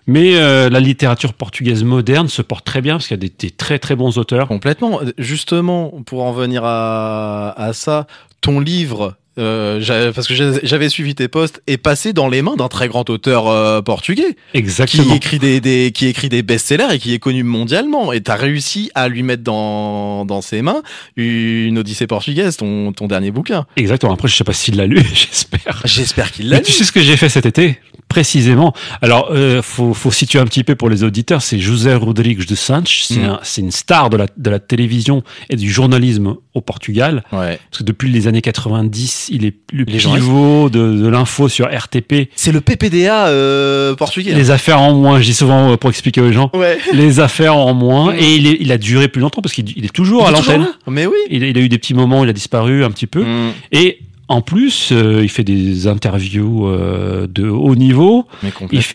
[0.07, 3.34] mais euh, la littérature portugaise moderne se porte très bien parce qu'il y a des,
[3.39, 4.47] des très très bons auteurs.
[4.49, 4.99] Complètement.
[5.17, 8.07] Justement, pour en venir à, à ça,
[8.41, 10.34] ton livre, euh, parce que
[10.64, 14.36] j'avais suivi tes posts, est passé dans les mains d'un très grand auteur euh, portugais
[14.52, 15.16] qui Exactement.
[15.16, 18.12] écrit des, des qui écrit des best-sellers et qui est connu mondialement.
[18.14, 20.82] Et t'as réussi à lui mettre dans dans ses mains
[21.16, 23.66] une Odyssée portugaise, ton ton dernier bouquin.
[23.78, 24.14] Exactement.
[24.14, 25.02] Après, je sais pas s'il l'a lu.
[25.14, 25.82] J'espère.
[25.86, 27.80] J'espère qu'il l'a Mais tu sais ce que j'ai fait cet été?
[28.10, 28.74] Précisément.
[29.01, 31.41] Alors, euh, faut, faut situer un petit peu pour les auditeurs.
[31.43, 33.03] C'est José Rodrigues de Sanches.
[33.03, 33.24] C'est Mm.
[33.26, 37.24] un- c'est une star de la, de la télévision et du journalisme au Portugal.
[37.32, 37.60] Ouais.
[37.70, 41.68] Parce que depuis les années 90, il est le Les pivot de, de l'info sur
[41.72, 42.30] RTP.
[42.36, 44.34] C'est le PPDA euh, portugais.
[44.34, 46.49] Les affaires en moins, je dis souvent euh, pour expliquer aux gens.
[46.55, 46.80] Ouais.
[46.93, 48.14] Les affaires en moins.
[48.14, 48.18] Mm.
[48.20, 50.32] Et il, est, il a duré plus longtemps parce qu'il il est toujours Il à
[50.32, 50.68] l'antenne.
[50.88, 51.16] Mais oui.
[51.30, 53.24] Il, a- il a eu des petits moments il a disparu un petit peu.
[53.24, 53.51] Mm.
[53.72, 53.99] Et
[54.30, 58.26] en plus, euh, il fait des interviews euh, de haut niveau.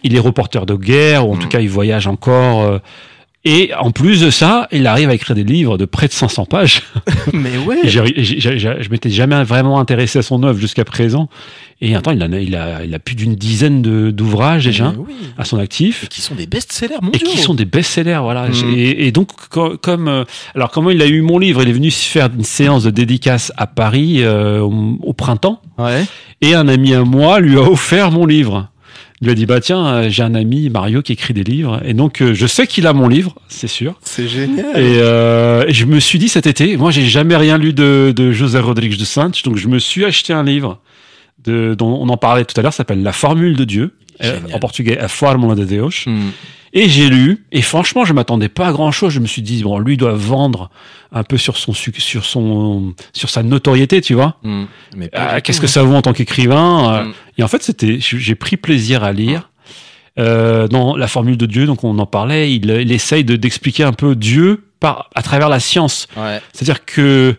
[0.05, 1.39] Il, est reporter de guerre, ou en Mm.
[1.41, 2.63] tout cas, il voyage encore.
[2.63, 2.79] euh,
[3.45, 6.47] Et en plus de ça, il arrive à écrire des livres de près de 500
[6.47, 6.83] pages.
[7.35, 7.81] Mais ouais.
[7.87, 11.29] Je m'étais jamais vraiment intéressé à son œuvre jusqu'à présent.
[11.81, 15.15] Et attends, il a, il a, il a plus d'une dizaine d'ouvrages déjà oui.
[15.37, 16.05] à son actif.
[16.05, 17.27] Et qui sont des best-sellers Et mondiaux.
[17.29, 18.49] qui sont des best-sellers, voilà.
[18.49, 18.53] Mm.
[18.77, 21.63] Et, et donc, co- comme, euh, alors comment il a eu mon livre?
[21.63, 26.05] Il est venu faire une séance de dédicace à Paris euh, au, au printemps, Ouais.
[26.41, 28.69] et un ami à moi lui a offert mon livre.
[29.21, 31.81] Il lui a dit bah tiens, euh, j'ai un ami Mario qui écrit des livres,
[31.85, 33.95] et donc euh, je sais qu'il a mon livre, c'est sûr.
[34.03, 34.67] C'est génial.
[34.77, 38.13] Et, euh, et je me suis dit cet été, moi j'ai jamais rien lu de,
[38.15, 40.79] de José Rodrigues de Santos, donc je me suis acheté un livre
[41.45, 44.55] de, dont on en parlait tout à l'heure, s'appelle La Formule de Dieu, euh, Génial.
[44.57, 46.05] en portugais A Fórmula de Deus.
[46.07, 46.31] Hmm.
[46.77, 49.13] Et j'ai lu, et franchement, je m'attendais pas à grand chose.
[49.13, 50.71] Je me suis dit, bon, lui doit vendre
[51.13, 54.39] un peu sur son, sur son, sur sa notoriété, tu vois.
[54.43, 54.65] Hmm.
[55.13, 55.69] Ah, du Qu'est-ce que hein.
[55.69, 57.13] ça vaut en tant qu'écrivain Euh, Mm.
[57.39, 59.51] Et en fait, c'était, j'ai pris plaisir à lire.
[60.19, 63.83] Euh, dans la formule de Dieu, donc on en parlait, il, il essaye de- d'expliquer
[63.83, 66.07] un peu Dieu par, à travers la science.
[66.17, 66.41] Ouais.
[66.53, 67.35] C'est-à-dire que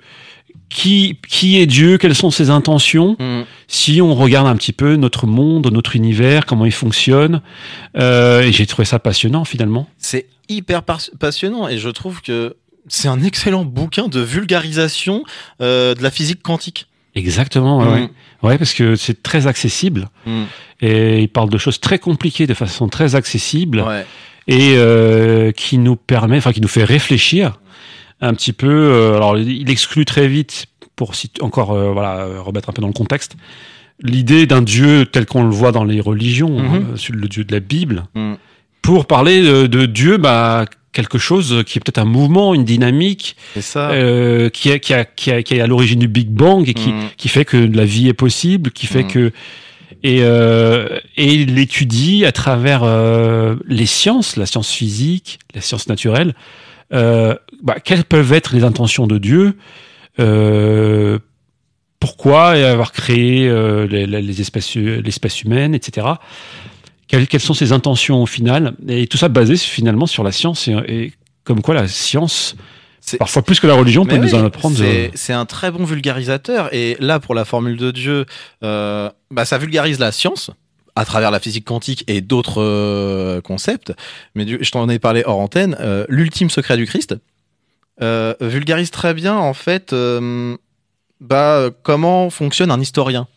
[0.76, 3.44] qui, qui est Dieu Quelles sont ses intentions Hmm.
[3.68, 7.42] si on regarde un petit peu notre monde, notre univers, comment il fonctionne,
[7.98, 9.88] euh, et j'ai trouvé ça passionnant finalement.
[9.98, 12.56] C'est hyper passionnant et je trouve que
[12.88, 15.24] c'est un excellent bouquin de vulgarisation
[15.62, 16.88] euh, de la physique quantique.
[17.16, 17.94] Exactement, ouais, Mm.
[17.94, 18.10] ouais.
[18.44, 20.44] Ouais, parce que c'est très accessible Hmm.
[20.82, 24.06] et il parle de choses très compliquées de façon très accessible Ouais.
[24.48, 27.60] et euh, qui nous permet, enfin qui nous fait réfléchir
[28.22, 28.68] un petit peu.
[28.70, 31.12] euh, alors il exclut très vite pour
[31.42, 33.36] encore euh, voilà euh, remettre un peu dans le contexte
[34.02, 36.76] l'idée d'un dieu tel qu'on le voit dans les religions, Mhm.
[36.76, 38.34] hein, le dieu de la Bible, Hmm.
[38.82, 43.36] pour parler de, de Dieu, bah quelque chose qui est peut-être un mouvement, une dynamique
[43.60, 43.92] ça.
[43.92, 46.74] euh, qui, est, qui, a, qui, a- qui est à l'origine du Big Bang et
[46.74, 47.04] qui, Hmm.
[47.18, 49.08] qui fait que la vie est possible, qui fait Mm.
[49.08, 49.32] que
[50.04, 55.88] et, euh, et il étudie à travers euh, les sciences, la science physique, la science
[55.88, 56.34] naturelle,
[56.94, 59.58] euh, bah, quelles peuvent être les intentions de Dieu,
[60.20, 61.20] euh,
[62.00, 64.06] pourquoi avoir créé euh, les,
[65.44, 66.08] humaine, etc.
[67.08, 68.76] Quelles, quelles sont ses intentions au final?
[68.88, 71.14] Et tout ça basé finalement sur la science et, et
[71.44, 72.56] comme quoi la science,
[73.00, 74.76] C'est- parfois plus que la religion, peut Mais nous oui, en apprendre.
[74.78, 76.74] C'est euh, c'est un très bon vulgarisateur.
[76.74, 78.26] Et là, pour la formule de Dieu,
[78.64, 80.52] euh, bah, ça vulgarise la science
[80.96, 83.94] à travers la physique quantique et d'autres euh, concepts.
[84.36, 85.76] Mais du- je t'en ai parlé hors antenne.
[85.80, 87.16] euh, L'ultime secret du Christ
[88.02, 89.94] euh, vulgarise très bien, en fait,
[91.22, 93.28] bah, comment fonctionne un historien?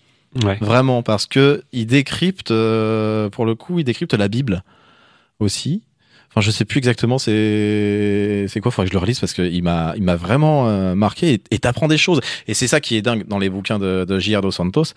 [0.45, 0.59] ouais.
[0.61, 4.63] Vraiment, parce que il décrypte, pour le coup, il décrypte la Bible
[5.41, 5.83] aussi.
[6.31, 8.71] Enfin, je sais plus exactement c'est c'est quoi.
[8.71, 11.89] Faudrait que je le relise parce que il m'a il m'a vraiment marqué et- t'apprends
[11.89, 12.21] des choses.
[12.47, 14.43] Et c'est ça qui est dingue dans les bouquins de, de J.R.
[14.43, 14.93] dos Santos,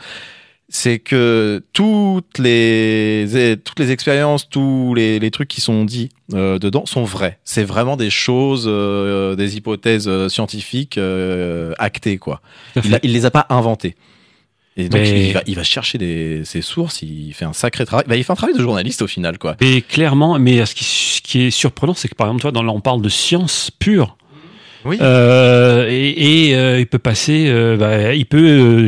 [0.73, 6.57] c'est que toutes les toutes les expériences, tous les, les trucs qui sont dits euh,
[6.59, 7.37] dedans sont vrais.
[7.43, 12.41] C'est vraiment des choses, euh, des hypothèses euh, scientifiques euh, actées quoi.
[12.83, 13.95] Il, a- il les a pas inventées.
[14.77, 17.85] Et donc Mais- il, va, il va chercher des, ses sources, il fait un sacré
[17.85, 18.05] travail.
[18.07, 19.57] Bah, il fait un travail de journaliste au final, quoi.
[19.59, 22.63] Et clairement, mais ce qui, ce qui est surprenant, c'est que par exemple, toi, dans,
[22.63, 24.15] là, on parle de science pure.
[24.85, 24.97] Oui.
[25.01, 28.87] Euh, et et, euh, il peut passer, euh, bah, il peut, euh,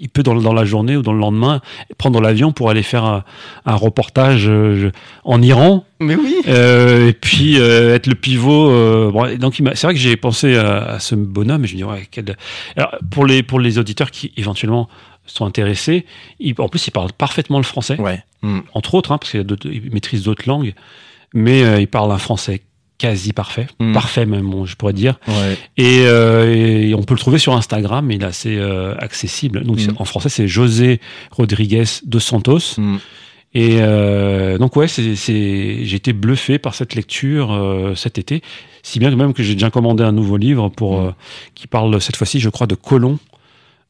[0.00, 1.60] il peut dans, dans la journée ou dans le lendemain
[1.98, 3.24] prendre l'avion pour aller faire un,
[3.66, 4.90] un reportage euh,
[5.24, 6.34] en Iran Mais oui.
[6.48, 8.70] euh, et puis euh, être le pivot.
[8.70, 11.78] euh, bon, donc c'est vrai que j'ai pensé à, à ce bonhomme et je me
[11.78, 12.36] dis ouais quel.
[12.76, 14.88] Alors, pour les pour les auditeurs qui éventuellement
[15.26, 16.04] sont intéressés,
[16.40, 18.22] il- en plus il parle parfaitement le français Ouais.
[18.42, 18.60] Mm.
[18.74, 20.74] entre autres, hein, parce qu'il maîtrise d'autres langues,
[21.34, 22.62] mais euh, il parle un français
[22.98, 23.92] quasi parfait, Mm.
[23.92, 25.18] parfait même, bon, je pourrais dire.
[25.28, 25.56] Ouais.
[25.76, 26.54] Et, euh,
[26.88, 29.64] et on peut le trouver sur Instagram, il est assez euh, accessible.
[29.64, 29.80] Donc Mm.
[29.80, 32.78] c'est- en français, c'est José Rodriguez dos Santos.
[32.78, 32.96] Mm.
[33.54, 38.42] Et euh, donc ouais, c'est, c'est, j'ai été bluffé par cette lecture cet été,
[38.82, 41.12] si bien que même que j'ai déjà commandé un nouveau livre pour
[41.54, 43.18] qui parle cette fois-ci, je crois, de Colomb,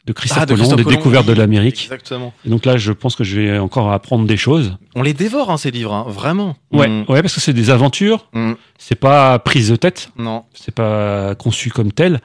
[0.06, 1.82] de Christophe Ah, de Colomb, Christophe des Colomb, découvertes oui, de l'Amérique.
[1.84, 2.32] Exactement.
[2.44, 4.76] Et donc là, je pense que je vais encore apprendre des choses.
[4.94, 6.56] On les dévore, hein, ces livres, hein, vraiment.
[6.72, 7.04] Ouais, Mm.
[7.08, 8.26] ouais, parce que c'est des aventures.
[8.32, 8.52] Mm.
[8.78, 10.10] C'est pas prise de tête.
[10.16, 10.44] Non.
[10.54, 12.20] C'est pas conçu comme tel.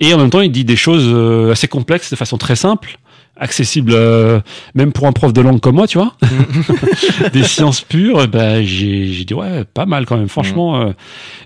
[0.00, 2.98] Et en même temps, il dit des choses euh, assez complexes de façon très simple,
[3.36, 4.40] accessible euh,
[4.74, 6.16] même pour un prof de langue comme moi, tu vois.
[7.32, 8.26] des sciences pures.
[8.28, 10.80] Ben j'ai j'ai dit ouais, pas mal quand même, franchement.
[10.80, 10.92] euh.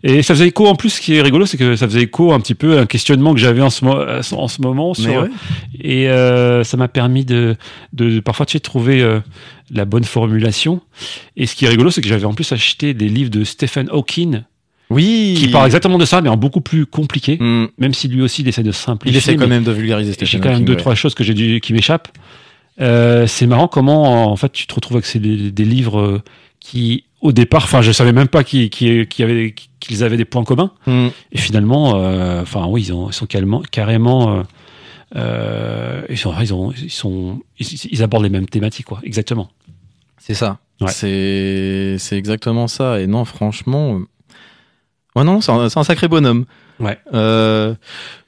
[0.02, 0.90] Et ça faisait écho en plus.
[0.90, 3.32] Ce qui est rigolo, c'est que ça faisait écho un petit peu à un questionnement
[3.34, 3.96] que j'avais en ce mo-
[4.38, 5.28] en ce moment sur ouais.
[5.80, 7.56] et euh, ça m'a permis de,
[7.92, 9.20] de parfois tu sais, trouver euh,
[9.72, 10.80] la bonne formulation.
[11.36, 13.88] Et ce qui est rigolo, c'est que j'avais en plus acheté des livres de Stephen
[13.90, 14.42] Hawking
[14.90, 15.36] Oui.
[15.38, 17.36] qui parlent exactement de ça, mais en beaucoup plus compliqué.
[17.38, 17.68] Mm.
[17.78, 19.14] Même si lui aussi il essaie de simplifier.
[19.14, 20.78] Il essaie quand même de vulgariser J'ai quand même deux ouais.
[20.78, 22.08] trois choses que j'ai dû qui m'échappent.
[22.80, 26.22] Euh, c'est marrant comment en fait tu te retrouves avec ces, des, des livres euh,
[26.60, 28.70] qui, au départ, enfin, je savais même pas qu'ils
[29.20, 30.72] avaient, qu'ils avaient des points communs.
[30.86, 31.08] Hmm.
[31.32, 34.42] Et finalement, euh, enfin, oui, ils, ont, ils sont carrément, carrément euh,
[35.16, 39.50] euh, ils, sont, ils, ont, ils, sont, ils, ils abordent les mêmes thématiques, quoi, exactement.
[40.18, 40.58] C'est ça.
[40.80, 40.92] Ouais.
[40.92, 43.00] C'est c'est exactement ça.
[43.00, 44.00] Et non, franchement.
[45.18, 46.44] Ouais, non, c'est un, sacré bonhomme.
[46.80, 46.98] Ouais.
[47.12, 47.74] Euh,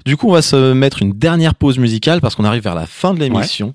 [0.04, 2.86] du coup, on va se mettre une dernière pause musicale parce qu'on arrive vers la
[2.86, 3.72] fin de l'émission.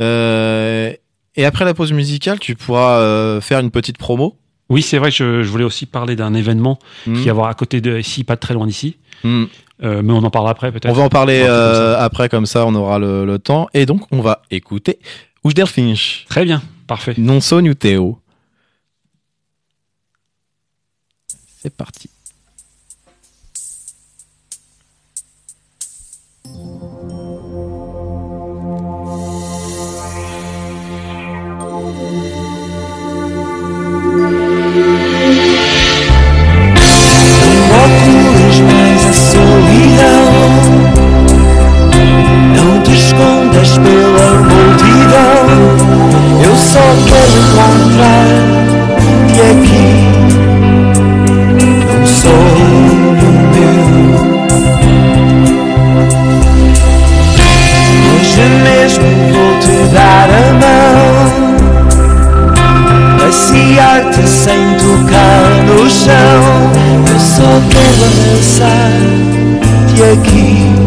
[0.00, 0.92] Euh,
[1.36, 4.36] et après la pause musicale, tu pourras euh, faire une petite promo.
[4.68, 7.14] Oui, c'est vrai, je, je voulais aussi parler d'un événement Hmm.
[7.14, 8.96] qui va avoir à côté de ici, pas très loin d'ici.
[9.22, 9.44] Hmm.
[9.84, 10.90] Euh, mais on en parlera après, peut-être.
[10.90, 13.68] On va en parler comme après, comme ça, on aura le, le temps.
[13.74, 14.98] Et donc, on va écouter
[15.44, 15.94] Os Delfins.
[16.28, 17.14] Très bien, parfait.
[17.18, 18.00] Non teu.
[21.62, 22.08] C'est parti.
[43.78, 45.46] Pela multidão.
[46.42, 48.45] Eu só quero encontrar-te
[64.46, 66.72] sem tocar no chão.
[67.08, 70.85] Eu só quero abraçar-te aqui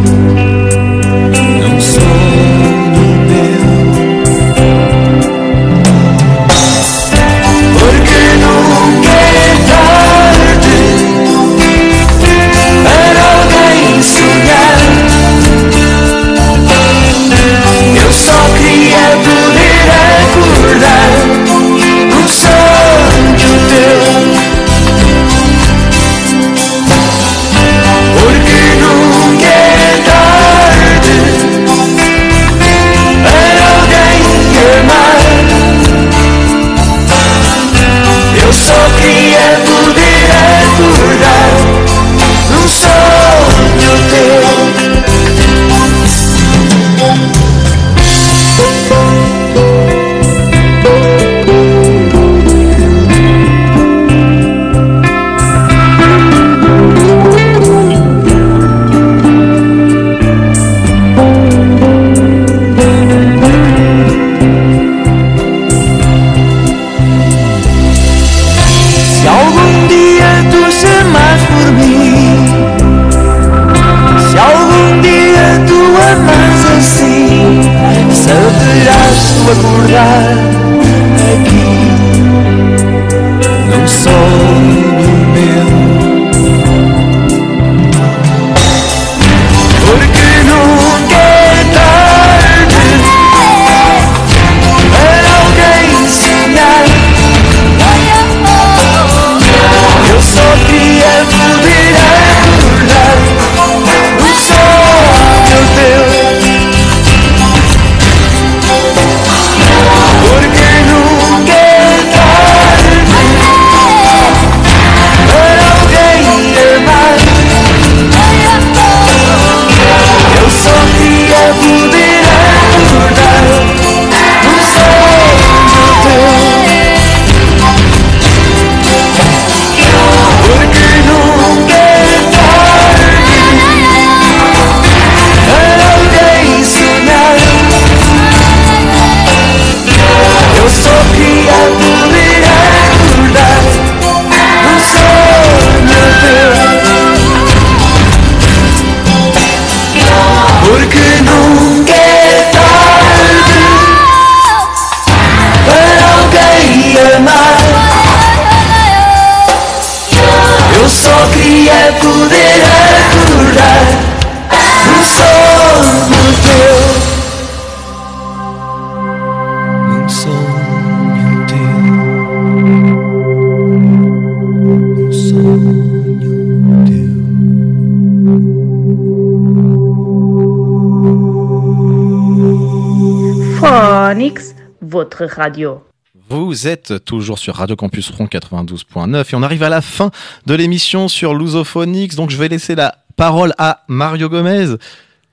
[185.10, 185.82] votre radio.
[186.30, 190.12] Vous êtes toujours sur Radio Campus Rond 92.9 et on arrive à la fin
[190.45, 192.16] de l'émission sur Lusophonix.
[192.16, 194.76] Donc je vais laisser la parole à Mario Gomez.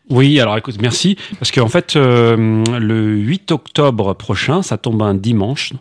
[0.08, 1.18] Oui, alors écoute, merci.
[1.38, 5.74] Parce qu'en fait, euh, le 8 octobre prochain, ça tombe un dimanche,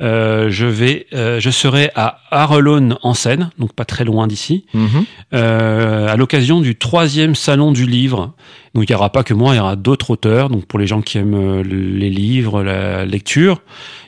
[0.00, 4.64] euh, je vais, euh, je serai à Arlon en Seine, donc pas très loin d'ici,
[4.74, 5.04] Mhm.
[5.34, 8.32] euh, à l'occasion du troisième salon du livre.
[8.74, 10.50] Donc il y aura pas que moi, il y aura d'autres auteurs.
[10.50, 13.62] Donc pour les gens qui aiment euh, les livres, la lecture,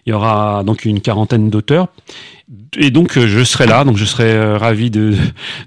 [0.07, 1.89] il y aura donc une quarantaine d'auteurs.
[2.77, 5.15] Et donc euh, je serai là, donc je serai euh, ravi de,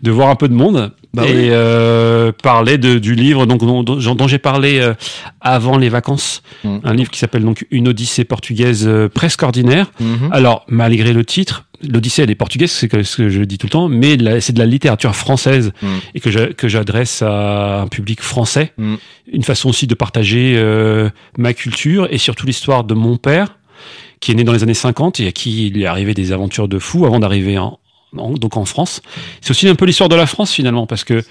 [0.03, 1.47] de voir un peu de monde Bah et oui.
[1.51, 4.93] euh, parler de, du livre donc dont, dont- j'ai parlé euh,
[5.41, 6.77] avant les vacances, Mm.
[6.83, 9.91] un livre qui s'appelle donc Une Odyssée portugaise euh, presque ordinaire.
[10.13, 10.29] Mhm.
[10.31, 13.71] Alors, malgré le titre, l'Odyssée, elle est portugaise, c'est ce que je dis tout le
[13.71, 15.87] temps, mais c'est de la littérature française Mm.
[16.15, 18.71] et que j'adresse à un public français.
[18.77, 18.95] Mm.
[19.33, 23.57] Une façon aussi de partager euh, ma culture et surtout l'histoire de mon père,
[24.21, 26.69] qui est né dans les années 50 et à qui il est arrivé des aventures
[26.69, 27.77] de fou avant d'arriver en,
[28.17, 29.01] en- donc en France.
[29.41, 31.21] C'est aussi un peu l'histoire de la France finalement, parce que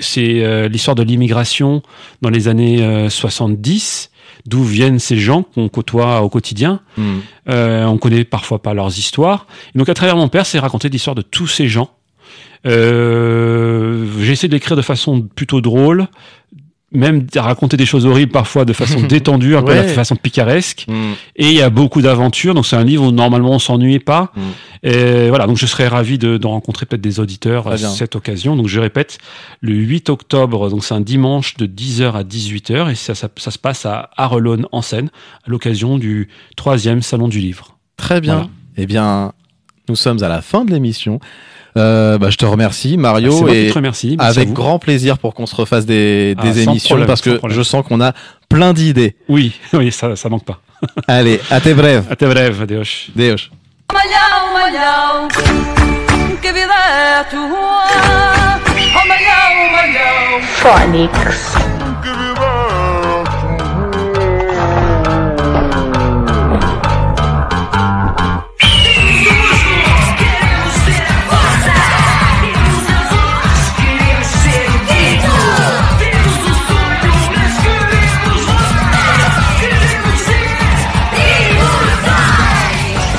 [0.00, 1.82] C'est euh, l'histoire de l'immigration
[2.22, 4.10] dans les années euh, 70,
[4.46, 6.80] d'où viennent ces gens qu'on côtoie au quotidien.
[6.96, 7.20] Mhm.
[7.48, 9.46] Euh, on connaît parfois pas leurs histoires.
[9.74, 11.90] Et donc à travers mon père, c'est raconter l'histoire de tous ces gens.
[12.66, 16.08] Euh, J'ai essayé de l'écrire de façon plutôt drôle,
[16.90, 19.82] même de raconter des choses horribles parfois de façon détendue, un peu Ouais.
[19.82, 20.86] de façon picaresque.
[20.88, 21.14] Mhm.
[21.36, 24.32] Et il y a beaucoup d'aventures, donc c'est un livre où normalement on s'ennuie pas.
[24.34, 24.40] Mm.
[24.84, 28.56] Et voilà, donc je serais ravi de, de rencontrer peut-être des auditeurs à cette occasion.
[28.56, 29.18] Donc je répète,
[29.60, 33.50] le 8 octobre, donc c'est un dimanche de 10h à 18h, et ça, ça, ça
[33.50, 35.10] se passe à Arlon en Seine,
[35.46, 37.76] à l'occasion du troisième salon du livre.
[37.96, 38.34] Très bien.
[38.34, 38.50] Voilà.
[38.76, 39.32] Eh bien,
[39.88, 41.18] nous sommes à la fin de l'émission.
[41.76, 44.16] Euh, bah, je te remercie, Mario, moi qui et te remercie.
[44.18, 47.20] Merci à avec grand plaisir pour qu'on se refasse des, Ah, des émissions problème, parce
[47.20, 47.58] que problème.
[47.58, 48.12] je sens qu'on a
[48.48, 49.16] plein d'idées.
[49.28, 50.60] Oui, oui, ça, ça manque pas.
[51.08, 52.04] Allez, à tes brèves.
[52.10, 53.10] À tes brèves, Deus.
[53.14, 53.50] Deus.
[53.92, 55.28] Malhão,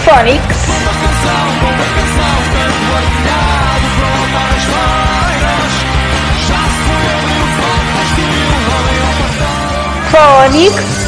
[0.10, 0.58] Phonics.
[10.12, 10.99] Phonics.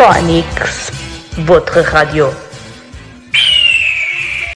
[0.00, 0.90] Phonics.
[1.44, 2.30] Votre radio.